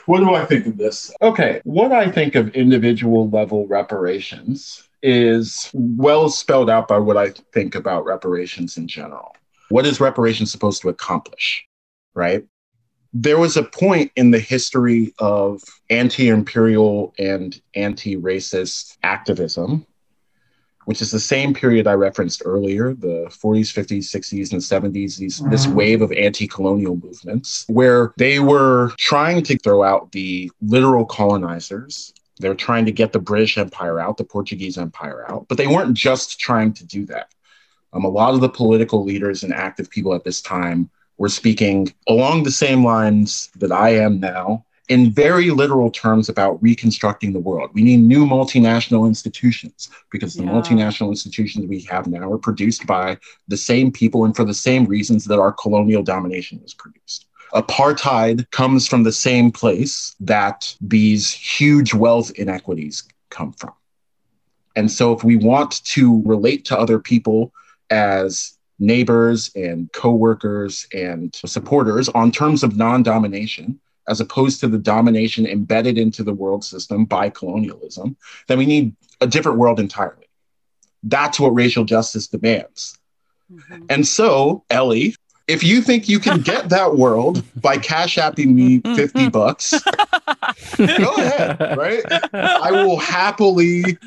[0.06, 1.12] what do I think of this?
[1.20, 1.60] Okay.
[1.64, 7.74] What I think of individual level reparations is well spelled out by what I think
[7.74, 9.34] about reparations in general.
[9.68, 11.66] What is reparations supposed to accomplish?
[12.14, 12.44] Right?
[13.12, 19.84] There was a point in the history of anti imperial and anti racist activism
[20.84, 25.40] which is the same period I referenced earlier, the 40s, 50s, 60s, and 70s, these,
[25.40, 25.50] mm-hmm.
[25.50, 31.04] this wave of anti colonial movements, where they were trying to throw out the literal
[31.04, 32.12] colonizers.
[32.40, 35.66] They were trying to get the British Empire out, the Portuguese Empire out, but they
[35.66, 37.32] weren't just trying to do that.
[37.92, 41.92] Um, a lot of the political leaders and active people at this time were speaking
[42.08, 47.40] along the same lines that I am now in very literal terms about reconstructing the
[47.40, 47.70] world.
[47.72, 50.50] We need new multinational institutions because the yeah.
[50.50, 53.16] multinational institutions we have now are produced by
[53.48, 57.24] the same people and for the same reasons that our colonial domination was produced.
[57.54, 63.72] Apartheid comes from the same place that these huge wealth inequities come from.
[64.76, 67.54] And so, if we want to relate to other people
[67.88, 74.78] as neighbors and coworkers and supporters on terms of non domination, as opposed to the
[74.78, 78.16] domination embedded into the world system by colonialism,
[78.48, 80.26] then we need a different world entirely.
[81.02, 82.98] That's what racial justice demands.
[83.52, 83.84] Mm-hmm.
[83.88, 85.14] And so Ellie
[85.48, 89.74] if you think you can get that world by cash apping me 50 bucks,
[90.76, 92.02] go ahead, right?
[92.32, 93.98] I will happily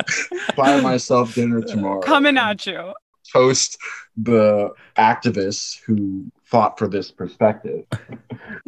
[0.56, 2.02] buy myself dinner tomorrow.
[2.02, 2.94] Coming at you.
[3.32, 3.78] Toast
[4.18, 7.86] the activists who fought for this perspective.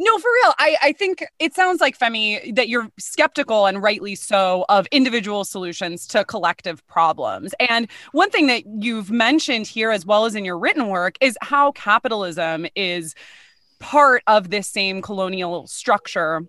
[0.00, 0.54] No, for real.
[0.58, 5.44] I, I think it sounds like, Femi, that you're skeptical and rightly so of individual
[5.44, 7.52] solutions to collective problems.
[7.58, 11.36] And one thing that you've mentioned here, as well as in your written work, is
[11.42, 13.16] how capitalism is
[13.80, 16.42] part of this same colonial structure.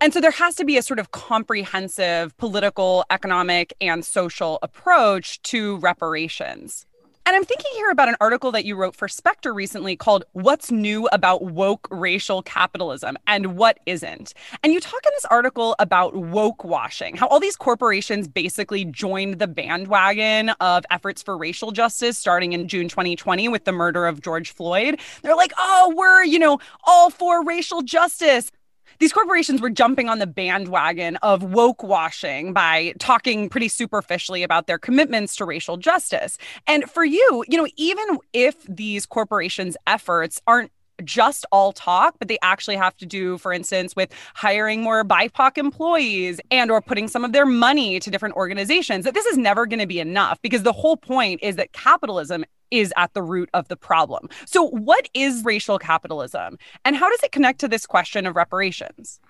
[0.00, 5.42] And so there has to be a sort of comprehensive political, economic, and social approach
[5.42, 6.86] to reparations.
[7.26, 10.70] And I'm thinking here about an article that you wrote for Spectre recently called What's
[10.70, 14.34] New About Woke Racial Capitalism and What Isn't.
[14.62, 19.38] And you talk in this article about woke washing, how all these corporations basically joined
[19.38, 24.20] the bandwagon of efforts for racial justice starting in June 2020 with the murder of
[24.20, 25.00] George Floyd.
[25.22, 28.52] They're like, oh, we're, you know, all for racial justice
[28.98, 34.66] these corporations were jumping on the bandwagon of woke washing by talking pretty superficially about
[34.66, 36.38] their commitments to racial justice.
[36.66, 40.70] And for you, you know, even if these corporations' efforts aren't
[41.02, 45.58] just all talk but they actually have to do for instance with hiring more bipoc
[45.58, 49.66] employees and or putting some of their money to different organizations that this is never
[49.66, 53.48] going to be enough because the whole point is that capitalism is at the root
[53.54, 54.28] of the problem.
[54.46, 59.20] So, what is racial capitalism and how does it connect to this question of reparations?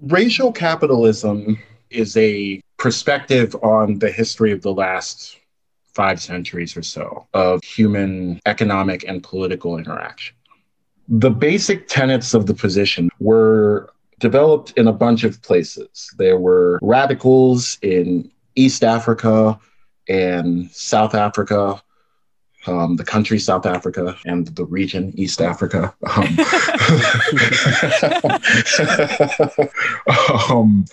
[0.00, 1.58] Racial capitalism
[1.90, 5.36] is a perspective on the history of the last
[5.94, 10.34] five centuries or so of human economic and political interaction.
[11.08, 16.10] The basic tenets of the position were developed in a bunch of places.
[16.16, 19.58] There were radicals in East Africa
[20.08, 21.82] and South Africa
[22.66, 25.94] um, the country South Africa and the region East Africa.
[26.16, 26.24] Um,
[30.50, 30.84] um,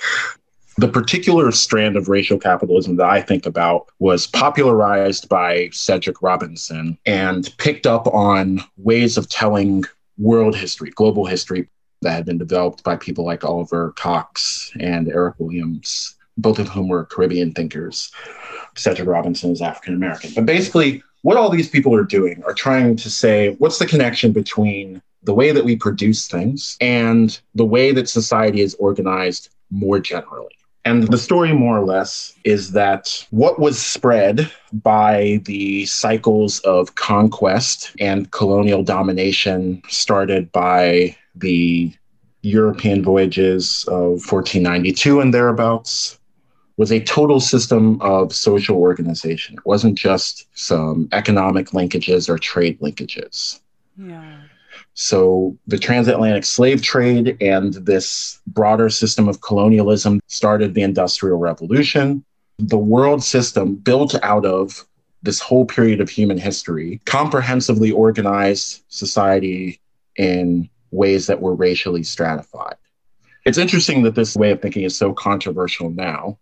[0.78, 6.98] the particular strand of racial capitalism that I think about was popularized by Cedric Robinson
[7.06, 9.84] and picked up on ways of telling
[10.18, 11.68] world history, global history
[12.04, 16.90] that had been developed by people like Oliver Cox and Eric Williams, both of whom
[16.90, 18.12] were Caribbean thinkers.
[18.76, 20.32] Cedric Robinson is African American.
[20.36, 24.32] But basically, what all these people are doing are trying to say what's the connection
[24.32, 30.00] between the way that we produce things and the way that society is organized more
[30.00, 30.58] generally.
[30.86, 36.96] And the story, more or less, is that what was spread by the cycles of
[36.96, 41.94] conquest and colonial domination started by the
[42.42, 46.18] European voyages of 1492 and thereabouts
[46.78, 49.56] was a total system of social organization.
[49.56, 53.60] It wasn't just some economic linkages or trade linkages.
[53.98, 54.42] Yeah.
[54.94, 62.24] So the transatlantic slave trade and this broader system of colonialism started the Industrial Revolution.
[62.60, 64.86] The world system built out of
[65.24, 69.80] this whole period of human history comprehensively organized society
[70.16, 72.76] in ways that were racially stratified.
[73.46, 76.38] It's interesting that this way of thinking is so controversial now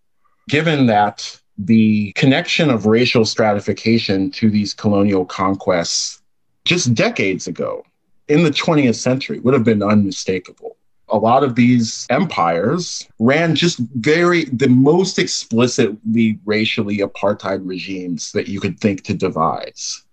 [0.48, 6.22] given that the connection of racial stratification to these colonial conquests
[6.66, 7.86] just decades ago
[8.28, 10.78] in the 20th century would have been unmistakable.
[11.10, 18.48] A lot of these empires ran just very, the most explicitly racially apartheid regimes that
[18.48, 20.04] you could think to devise.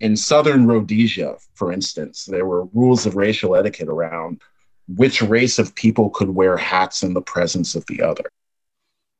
[0.00, 4.40] In southern Rhodesia, for instance, there were rules of racial etiquette around
[4.86, 8.24] which race of people could wear hats in the presence of the other.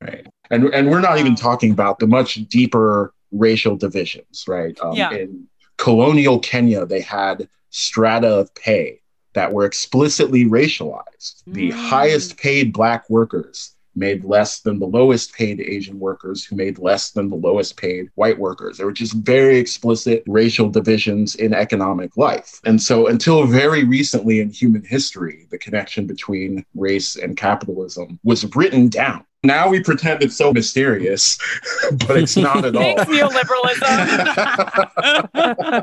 [0.01, 4.79] Right and and we're not even talking about the much deeper racial divisions, right?
[4.81, 5.13] Um, yeah.
[5.13, 5.47] In
[5.77, 9.01] colonial Kenya, they had strata of pay
[9.35, 11.43] that were explicitly racialized.
[11.49, 11.55] Mm.
[11.55, 16.79] The highest paid black workers made less than the lowest paid Asian workers, who made
[16.79, 18.77] less than the lowest paid white workers.
[18.77, 22.61] There were just very explicit racial divisions in economic life.
[22.65, 28.45] And so, until very recently in human history, the connection between race and capitalism was
[28.55, 29.25] written down.
[29.45, 31.39] Now we pretend it's so mysterious,
[32.07, 32.83] but it's not at all.
[32.83, 33.85] Thanks, neoliberalism.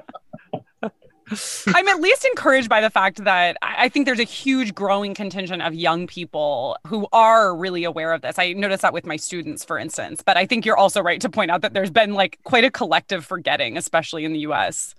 [1.67, 5.61] I'm at least encouraged by the fact that I think there's a huge growing contingent
[5.61, 8.37] of young people who are really aware of this.
[8.37, 10.21] I notice that with my students, for instance.
[10.23, 12.71] But I think you're also right to point out that there's been like quite a
[12.71, 14.93] collective forgetting, especially in the US.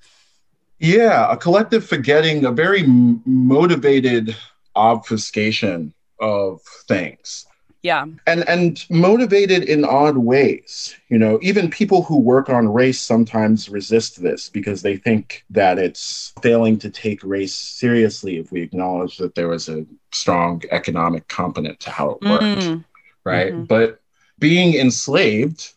[0.78, 4.36] Yeah, a collective forgetting, a very motivated
[4.74, 7.46] obfuscation of things
[7.82, 8.06] Yeah.
[8.26, 13.68] and and motivated in odd ways you know even people who work on race sometimes
[13.68, 19.18] resist this because they think that it's failing to take race seriously if we acknowledge
[19.18, 22.84] that there was a strong economic component to how it worked Mm.
[23.24, 23.68] right Mhm.
[23.68, 24.00] but
[24.38, 25.72] being enslaved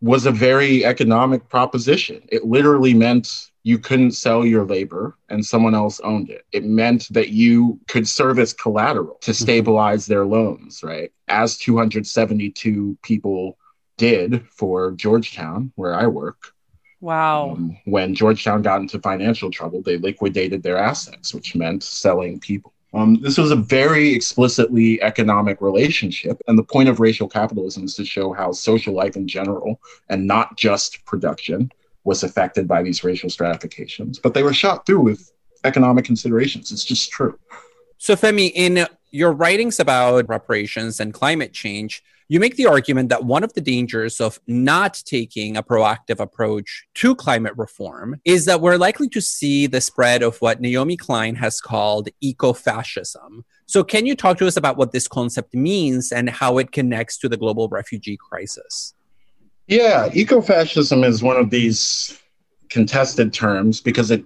[0.00, 5.74] was a very economic proposition it literally meant you couldn't sell your labor and someone
[5.74, 6.46] else owned it.
[6.52, 11.12] It meant that you could serve as collateral to stabilize their loans, right?
[11.28, 13.58] As 272 people
[13.98, 16.54] did for Georgetown, where I work.
[17.02, 17.50] Wow.
[17.50, 22.72] Um, when Georgetown got into financial trouble, they liquidated their assets, which meant selling people.
[22.94, 26.40] Um, this was a very explicitly economic relationship.
[26.48, 30.26] And the point of racial capitalism is to show how social life in general, and
[30.26, 31.70] not just production,
[32.08, 34.18] was affected by these racial stratifications.
[34.18, 35.30] But they were shot through with
[35.64, 36.72] economic considerations.
[36.72, 37.38] It's just true.
[37.98, 43.24] So, Femi, in your writings about reparations and climate change, you make the argument that
[43.24, 48.60] one of the dangers of not taking a proactive approach to climate reform is that
[48.60, 53.44] we're likely to see the spread of what Naomi Klein has called eco fascism.
[53.66, 57.18] So, can you talk to us about what this concept means and how it connects
[57.18, 58.94] to the global refugee crisis?
[59.68, 62.18] Yeah, ecofascism is one of these
[62.70, 64.24] contested terms because it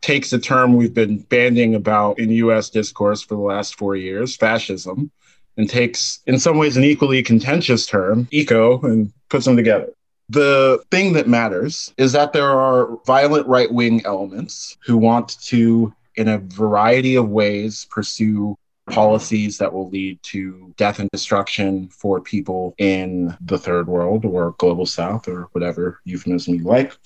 [0.00, 4.36] takes a term we've been banding about in US discourse for the last four years,
[4.36, 5.10] fascism,
[5.56, 9.88] and takes, in some ways, an equally contentious term, eco, and puts them together.
[10.28, 15.92] The thing that matters is that there are violent right wing elements who want to,
[16.14, 18.56] in a variety of ways, pursue
[18.88, 24.54] policies that will lead to death and destruction for people in the third world or
[24.58, 26.96] global south or whatever euphemism you like.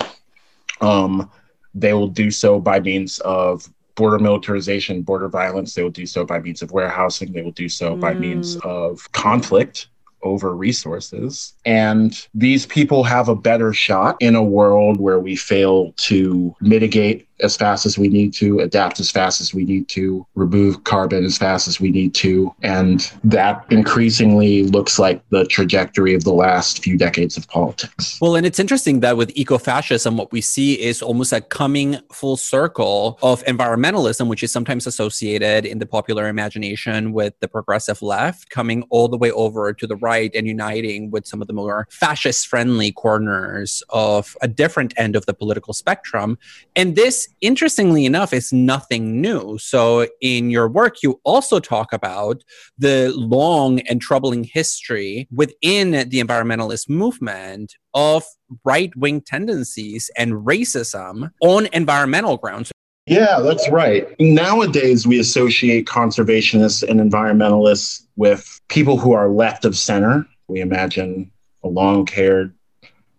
[0.81, 1.31] Um,
[1.75, 5.75] they will do so by means of border militarization, border violence.
[5.75, 7.33] They will do so by means of warehousing.
[7.33, 9.89] They will do so by means of conflict
[10.23, 11.55] over resources.
[11.65, 17.29] And these people have a better shot in a world where we fail to mitigate
[17.43, 21.25] as fast as we need to, adapt as fast as we need to, remove carbon
[21.25, 22.55] as fast as we need to.
[22.63, 28.19] And that increasingly looks like the trajectory of the last few decades of politics.
[28.21, 32.37] Well, and it's interesting that with ecofascism, what we see is almost a coming full
[32.37, 38.51] circle of environmentalism, which is sometimes associated in the popular imagination with the progressive left,
[38.51, 41.87] coming all the way over to the right and uniting with some of the more
[41.91, 46.39] fascist friendly corners of a different end of the political spectrum.
[46.77, 49.59] And this, interestingly enough, it's nothing new.
[49.59, 52.43] So, in your work, you also talk about
[52.79, 58.25] the long and troubling history within the environmentalist movement of
[58.65, 62.71] right wing tendencies and racism on environmental grounds.
[63.07, 64.09] Yeah, that's right.
[64.21, 70.27] Nowadays, we associate conservationists and environmentalists with people who are left of center.
[70.49, 71.31] We imagine
[71.65, 72.55] a long haired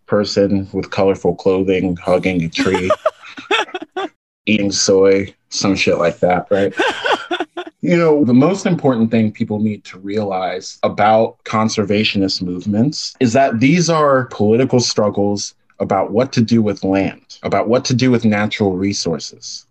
[0.05, 2.91] person with colorful clothing hugging a tree,
[4.45, 6.73] eating soy, some shit like that, right?
[7.83, 13.59] You know, the most important thing people need to realize about conservationist movements is that
[13.59, 18.23] these are political struggles about what to do with land, about what to do with
[18.23, 19.65] natural resources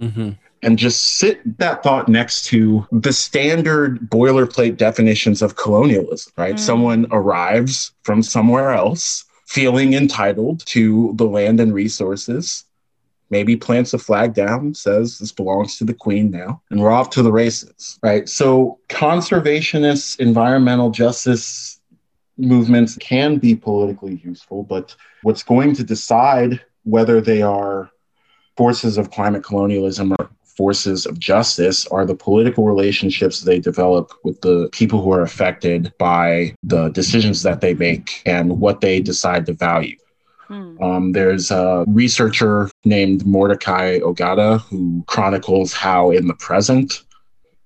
[0.00, 0.30] Mm-hmm.
[0.62, 6.54] and just sit that thought next to the standard boilerplate definitions of colonialism, right?
[6.54, 6.58] Mm.
[6.58, 12.64] Someone arrives from somewhere else feeling entitled to the land and resources,
[13.30, 17.10] maybe plants a flag down, says this belongs to the queen now, and we're off
[17.10, 18.28] to the races, right?
[18.28, 21.80] So conservationists, environmental justice
[22.36, 27.90] movements can be politically useful, but what's going to decide whether they are
[28.56, 34.40] forces of climate colonialism or forces of justice are the political relationships they develop with
[34.42, 39.46] the people who are affected by the decisions that they make and what they decide
[39.46, 39.96] to value.
[40.50, 40.82] Hmm.
[40.82, 47.04] Um, there's a researcher named Mordecai Ogada who chronicles how, in the present,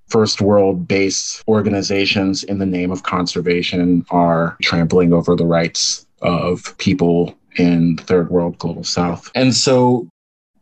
[0.08, 6.76] first world based organizations in the name of conservation are trampling over the rights of
[6.76, 9.30] people in the third world global south.
[9.34, 10.06] And so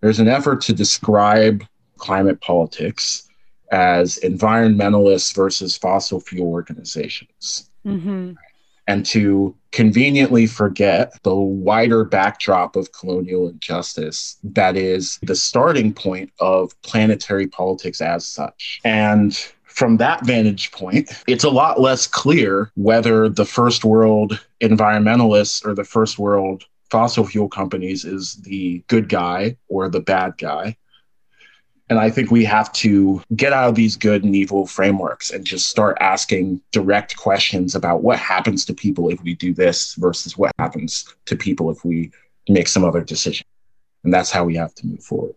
[0.01, 1.65] there's an effort to describe
[1.97, 3.29] climate politics
[3.73, 8.37] as environmentalists versus fossil fuel organizations Mhm.
[8.93, 16.31] And to conveniently forget the wider backdrop of colonial injustice that is the starting point
[16.41, 18.81] of planetary politics as such.
[18.85, 19.35] And
[19.65, 25.75] from that vantage point, it's a lot less clear whether the first world environmentalists or
[25.75, 30.77] the first world fossil fuel companies is the good guy or the bad guy.
[31.93, 35.45] And I think we have to get out of these good and evil frameworks and
[35.45, 40.39] just start asking direct questions about what happens to people if we do this versus
[40.39, 42.11] what happens to people if we
[42.49, 43.45] make some other decision.
[44.05, 45.35] And that's how we have to move forward.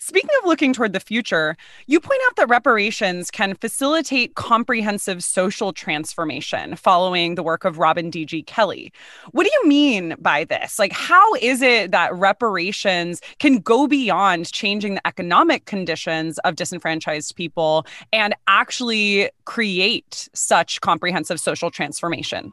[0.00, 1.56] Speaking of looking toward the future,
[1.88, 8.08] you point out that reparations can facilitate comprehensive social transformation following the work of Robin
[8.08, 8.44] D.G.
[8.44, 8.92] Kelley.
[9.32, 10.78] What do you mean by this?
[10.78, 17.34] Like, how is it that reparations can go beyond changing the economic conditions of disenfranchised
[17.34, 22.52] people and actually create such comprehensive social transformation?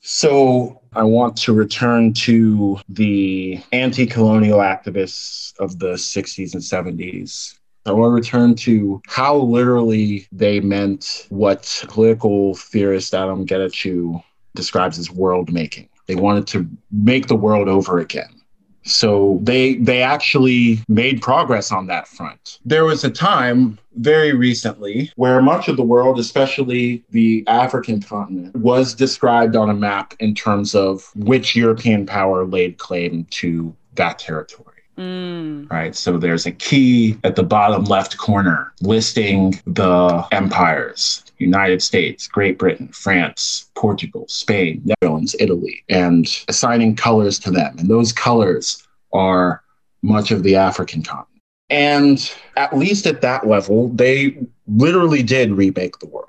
[0.00, 7.58] So I want to return to the anti colonial activists of the 60s and 70s.
[7.86, 14.22] I want to return to how literally they meant what political theorist Adom Getachew
[14.54, 15.88] describes as world making.
[16.06, 18.37] They wanted to make the world over again.
[18.84, 22.58] So they they actually made progress on that front.
[22.64, 28.56] There was a time very recently where much of the world, especially the African continent,
[28.56, 34.18] was described on a map in terms of which European power laid claim to that
[34.18, 34.64] territory.
[34.96, 35.70] Mm.
[35.70, 35.94] Right.
[35.94, 42.58] So there's a key at the bottom left corner listing the empires United States, Great
[42.58, 47.76] Britain, France, Portugal, Spain, Netherlands, Italy, and assigning colors to them.
[47.78, 49.62] And those colors are
[50.02, 51.42] much of the African continent.
[51.70, 56.28] And at least at that level, they literally did remake the world.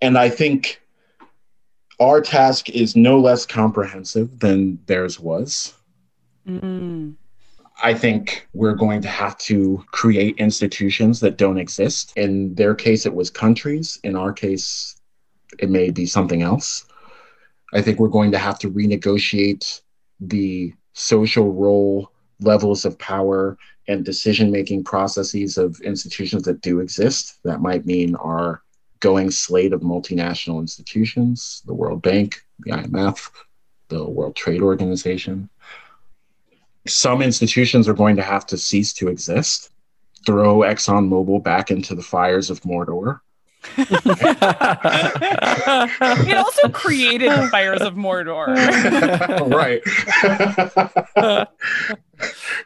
[0.00, 0.80] And I think
[2.00, 5.74] our task is no less comprehensive than theirs was.
[6.48, 7.14] Mm.
[7.84, 12.12] I think we're going to have to create institutions that don't exist.
[12.16, 13.98] In their case, it was countries.
[14.04, 15.00] In our case,
[15.58, 16.86] it may be something else.
[17.74, 19.80] I think we're going to have to renegotiate
[20.20, 23.58] the social role, levels of power,
[23.88, 27.40] and decision making processes of institutions that do exist.
[27.42, 28.62] That might mean our
[29.00, 33.28] going slate of multinational institutions, the World Bank, the IMF,
[33.88, 35.50] the World Trade Organization
[36.86, 39.70] some institutions are going to have to cease to exist,
[40.26, 43.20] throw ExxonMobil back into the fires of Mordor.
[43.78, 43.96] it
[46.36, 48.48] also created the fires of Mordor.
[49.54, 49.80] right.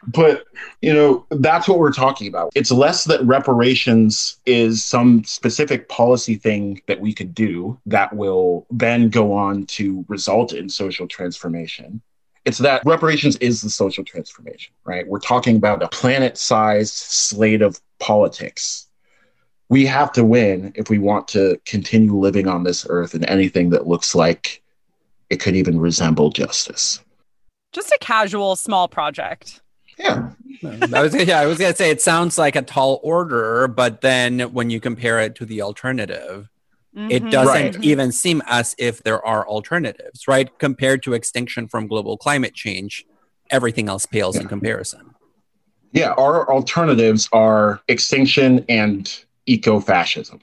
[0.07, 0.45] but,
[0.81, 2.51] you know, that's what we're talking about.
[2.55, 8.65] It's less that reparations is some specific policy thing that we could do that will
[8.71, 12.01] then go on to result in social transformation.
[12.47, 15.05] It's that reparations is the social transformation, right?
[15.05, 18.87] We're talking about a planet sized slate of politics.
[19.67, 23.71] We have to win if we want to continue living on this earth in anything
[23.71, 24.63] that looks like
[25.29, 27.01] it could even resemble justice.
[27.73, 29.59] Just a casual small project.
[29.99, 30.29] Yeah.
[30.63, 34.39] I was yeah, I was gonna say it sounds like a tall order, but then
[34.53, 36.47] when you compare it to the alternative,
[36.95, 37.11] Mm-hmm.
[37.11, 37.83] It doesn't right.
[37.83, 40.49] even seem as if there are alternatives, right?
[40.59, 43.05] Compared to extinction from global climate change,
[43.49, 44.43] everything else pales yeah.
[44.43, 45.13] in comparison.
[45.91, 50.39] Yeah, our alternatives are extinction and eco fascism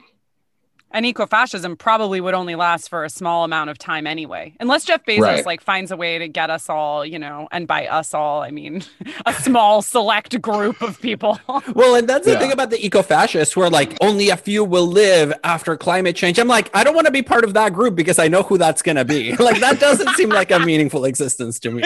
[0.91, 4.53] and ecofascism probably would only last for a small amount of time anyway.
[4.59, 5.45] Unless jeff bezos right.
[5.45, 8.51] like finds a way to get us all you know and by us all i
[8.51, 8.83] mean
[9.25, 11.39] a small select group of people.
[11.73, 15.33] Well and that's the thing about the ecofascists where like only a few will live
[15.43, 16.39] after climate change.
[16.39, 18.57] I'm like i don't want to be part of that group because i know who
[18.57, 19.35] that's going to be.
[19.45, 21.83] Like that doesn't seem like a meaningful existence to me.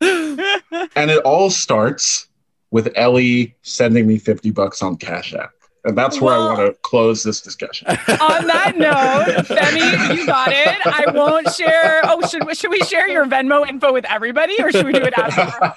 [0.00, 2.28] And it all starts
[2.70, 5.50] with ellie sending me 50 bucks on cash app
[5.86, 7.86] and that's where well, I want to close this discussion.
[7.88, 10.84] On that note, Femi, you got it.
[10.84, 12.00] I won't share.
[12.04, 15.14] Oh, should should we share your Venmo info with everybody, or should we do it
[15.16, 15.74] after?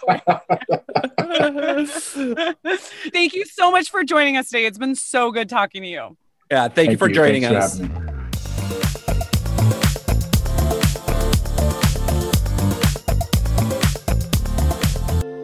[3.11, 4.65] Thank you so much for joining us today.
[4.65, 6.17] It's been so good talking to you.
[6.49, 7.13] Yeah, thank, thank you for you.
[7.13, 7.79] joining Thanks us.
[7.79, 8.09] For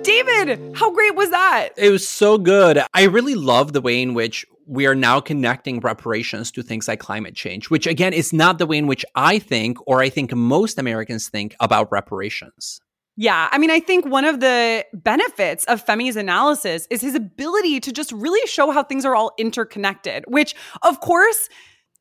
[0.01, 1.69] David, how great was that?
[1.77, 2.81] It was so good.
[2.93, 6.99] I really love the way in which we are now connecting reparations to things like
[6.99, 10.33] climate change, which again is not the way in which I think, or I think
[10.33, 12.81] most Americans think about reparations.
[13.17, 13.47] Yeah.
[13.51, 17.93] I mean, I think one of the benefits of Femi's analysis is his ability to
[17.93, 21.47] just really show how things are all interconnected, which, of course,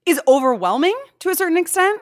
[0.07, 2.01] is overwhelming to a certain extent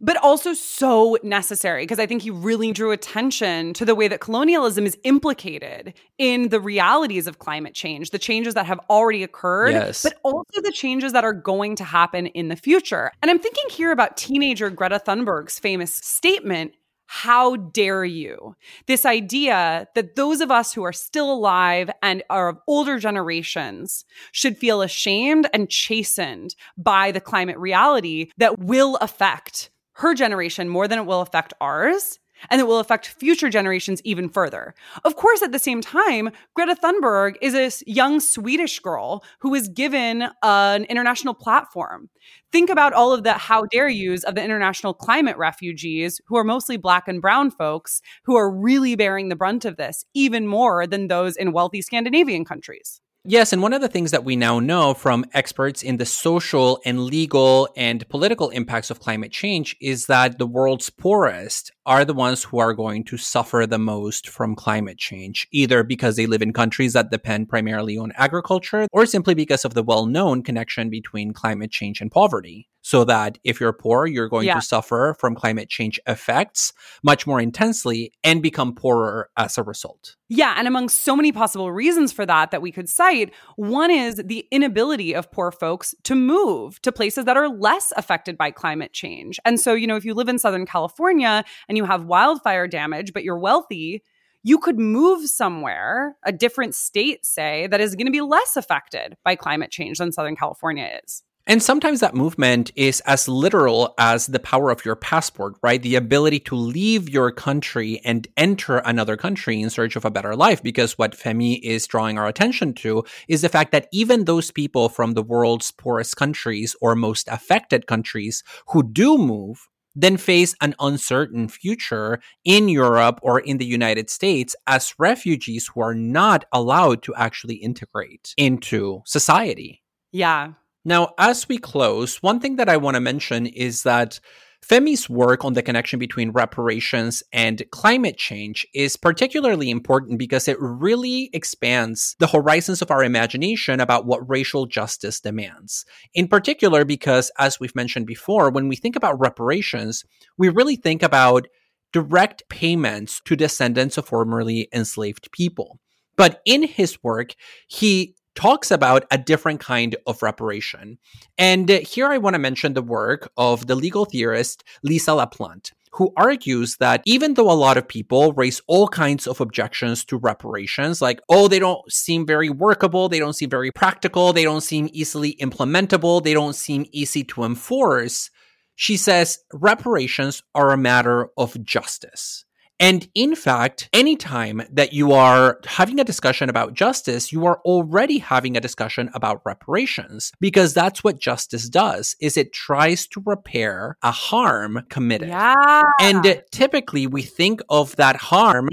[0.00, 4.20] but also so necessary because I think he really drew attention to the way that
[4.20, 9.72] colonialism is implicated in the realities of climate change, the changes that have already occurred,
[9.72, 10.02] yes.
[10.02, 13.12] but also the changes that are going to happen in the future.
[13.22, 16.74] And I'm thinking here about teenager Greta Thunberg's famous statement
[17.12, 18.54] how dare you?
[18.86, 24.04] This idea that those of us who are still alive and are of older generations
[24.30, 29.70] should feel ashamed and chastened by the climate reality that will affect
[30.00, 34.28] her generation more than it will affect ours and it will affect future generations even
[34.28, 34.74] further.
[35.04, 39.68] Of course, at the same time, Greta Thunberg is a young Swedish girl who was
[39.68, 42.08] given an international platform.
[42.50, 46.44] Think about all of the how dare yous of the international climate refugees, who are
[46.44, 50.86] mostly black and brown folks, who are really bearing the brunt of this, even more
[50.86, 53.02] than those in wealthy Scandinavian countries.
[53.24, 56.80] Yes, and one of the things that we now know from experts in the social
[56.86, 62.14] and legal and political impacts of climate change is that the world's poorest are the
[62.14, 66.40] ones who are going to suffer the most from climate change, either because they live
[66.40, 70.88] in countries that depend primarily on agriculture or simply because of the well known connection
[70.88, 74.54] between climate change and poverty so that if you're poor, you're going yeah.
[74.54, 76.72] to suffer from climate change effects
[77.02, 80.16] much more intensely and become poorer as a result.
[80.28, 80.54] Yeah.
[80.56, 84.46] And among so many possible reasons for that that we could cite, one is the
[84.50, 89.40] inability of poor folks to move to places that are less affected by climate change.
[89.44, 93.12] And so, you know, if you live in Southern California and you have wildfire damage,
[93.12, 94.02] but you're wealthy,
[94.42, 99.16] you could move somewhere, a different state, say, that is going to be less affected
[99.24, 101.22] by climate change than Southern California is.
[101.46, 105.82] And sometimes that movement is as literal as the power of your passport, right?
[105.82, 110.36] The ability to leave your country and enter another country in search of a better
[110.36, 110.62] life.
[110.62, 114.88] Because what Femi is drawing our attention to is the fact that even those people
[114.88, 120.74] from the world's poorest countries or most affected countries who do move then face an
[120.80, 127.02] uncertain future in Europe or in the United States as refugees who are not allowed
[127.02, 129.82] to actually integrate into society.
[130.12, 130.52] Yeah,
[130.84, 134.18] now, as we close, one thing that I want to mention is that
[134.62, 140.56] Femi's work on the connection between reparations and climate change is particularly important because it
[140.60, 145.84] really expands the horizons of our imagination about what racial justice demands.
[146.14, 150.04] In particular, because as we've mentioned before, when we think about reparations,
[150.36, 151.48] we really think about
[151.92, 155.80] direct payments to descendants of formerly enslaved people.
[156.16, 157.34] But in his work,
[157.66, 160.98] he talks about a different kind of reparation.
[161.36, 166.12] And here I want to mention the work of the legal theorist Lisa LaPlante who
[166.16, 171.02] argues that even though a lot of people raise all kinds of objections to reparations,
[171.02, 174.88] like, oh, they don't seem very workable, they don't seem very practical, they don't seem
[174.92, 178.30] easily implementable, they don't seem easy to enforce,
[178.76, 182.44] she says reparations are a matter of justice.
[182.80, 188.18] And in fact, anytime that you are having a discussion about justice, you are already
[188.18, 193.98] having a discussion about reparations because that's what justice does is it tries to repair
[194.02, 195.28] a harm committed.
[195.28, 195.82] Yeah.
[196.00, 198.70] And typically we think of that harm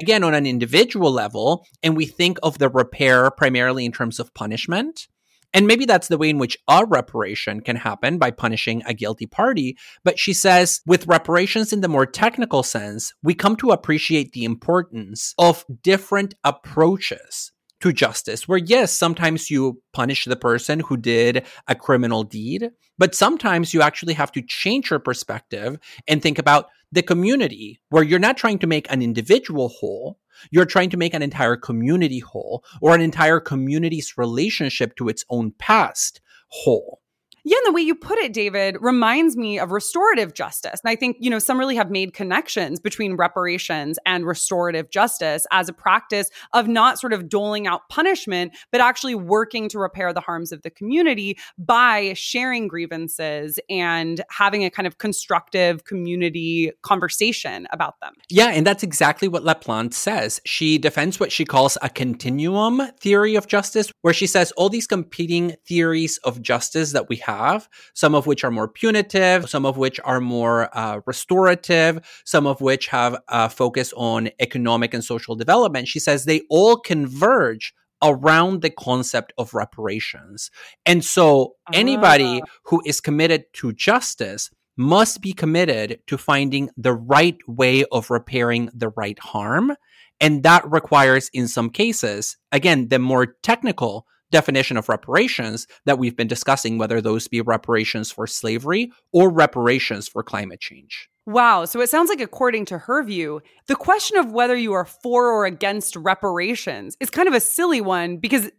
[0.00, 4.32] again on an individual level and we think of the repair primarily in terms of
[4.34, 5.08] punishment
[5.54, 9.26] and maybe that's the way in which a reparation can happen by punishing a guilty
[9.26, 9.76] party.
[10.04, 14.44] But she says, with reparations in the more technical sense, we come to appreciate the
[14.44, 21.46] importance of different approaches to justice, where yes, sometimes you punish the person who did
[21.68, 25.78] a criminal deed, but sometimes you actually have to change your perspective
[26.08, 30.18] and think about the community, where you're not trying to make an individual whole,
[30.50, 35.24] you're trying to make an entire community whole or an entire community's relationship to its
[35.30, 37.00] own past whole.
[37.48, 40.82] Yeah, and the way you put it, David, reminds me of restorative justice.
[40.84, 45.46] And I think, you know, some really have made connections between reparations and restorative justice
[45.50, 50.12] as a practice of not sort of doling out punishment, but actually working to repair
[50.12, 56.70] the harms of the community by sharing grievances and having a kind of constructive community
[56.82, 58.12] conversation about them.
[58.28, 60.38] Yeah, and that's exactly what LaPlante says.
[60.44, 64.86] She defends what she calls a continuum theory of justice, where she says all these
[64.86, 69.64] competing theories of justice that we have have, some of which are more punitive, some
[69.66, 75.04] of which are more uh, restorative, some of which have a focus on economic and
[75.04, 75.88] social development.
[75.88, 80.50] She says they all converge around the concept of reparations.
[80.86, 82.46] And so anybody ah.
[82.66, 88.70] who is committed to justice must be committed to finding the right way of repairing
[88.72, 89.72] the right harm.
[90.20, 96.16] And that requires, in some cases, again, the more technical definition of reparations that we've
[96.16, 101.08] been discussing, whether those be reparations for slavery or reparations for climate change.
[101.28, 101.66] Wow.
[101.66, 105.26] So it sounds like, according to her view, the question of whether you are for
[105.26, 108.50] or against reparations is kind of a silly one because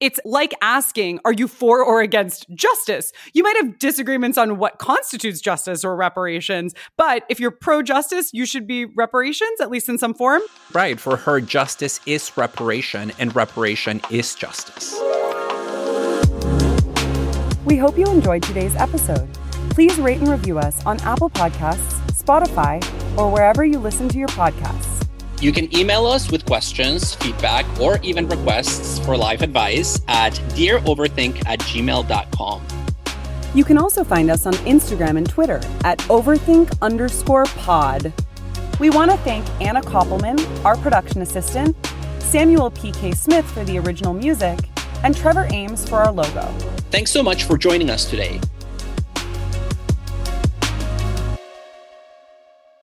[0.00, 3.12] It's like asking, are you for or against justice?
[3.34, 8.32] You might have disagreements on what constitutes justice or reparations, but if you're pro justice,
[8.32, 10.40] you should be reparations, at least in some form.
[10.72, 10.98] Right.
[10.98, 14.98] For her, justice is reparation, and reparation is justice.
[17.66, 19.30] We hope you enjoyed today's episode.
[19.68, 22.82] Please rate and review us on Apple Podcasts, Spotify,
[23.18, 25.09] or wherever you listen to your podcasts.
[25.40, 31.46] You can email us with questions, feedback, or even requests for live advice at dearoverthink
[31.46, 32.62] at gmail.com.
[33.54, 38.12] You can also find us on Instagram and Twitter at overthink underscore pod.
[38.78, 41.74] We want to thank Anna Koppelman, our production assistant,
[42.18, 43.12] Samuel P.K.
[43.12, 44.58] Smith for the original music,
[45.02, 46.42] and Trevor Ames for our logo.
[46.90, 48.40] Thanks so much for joining us today.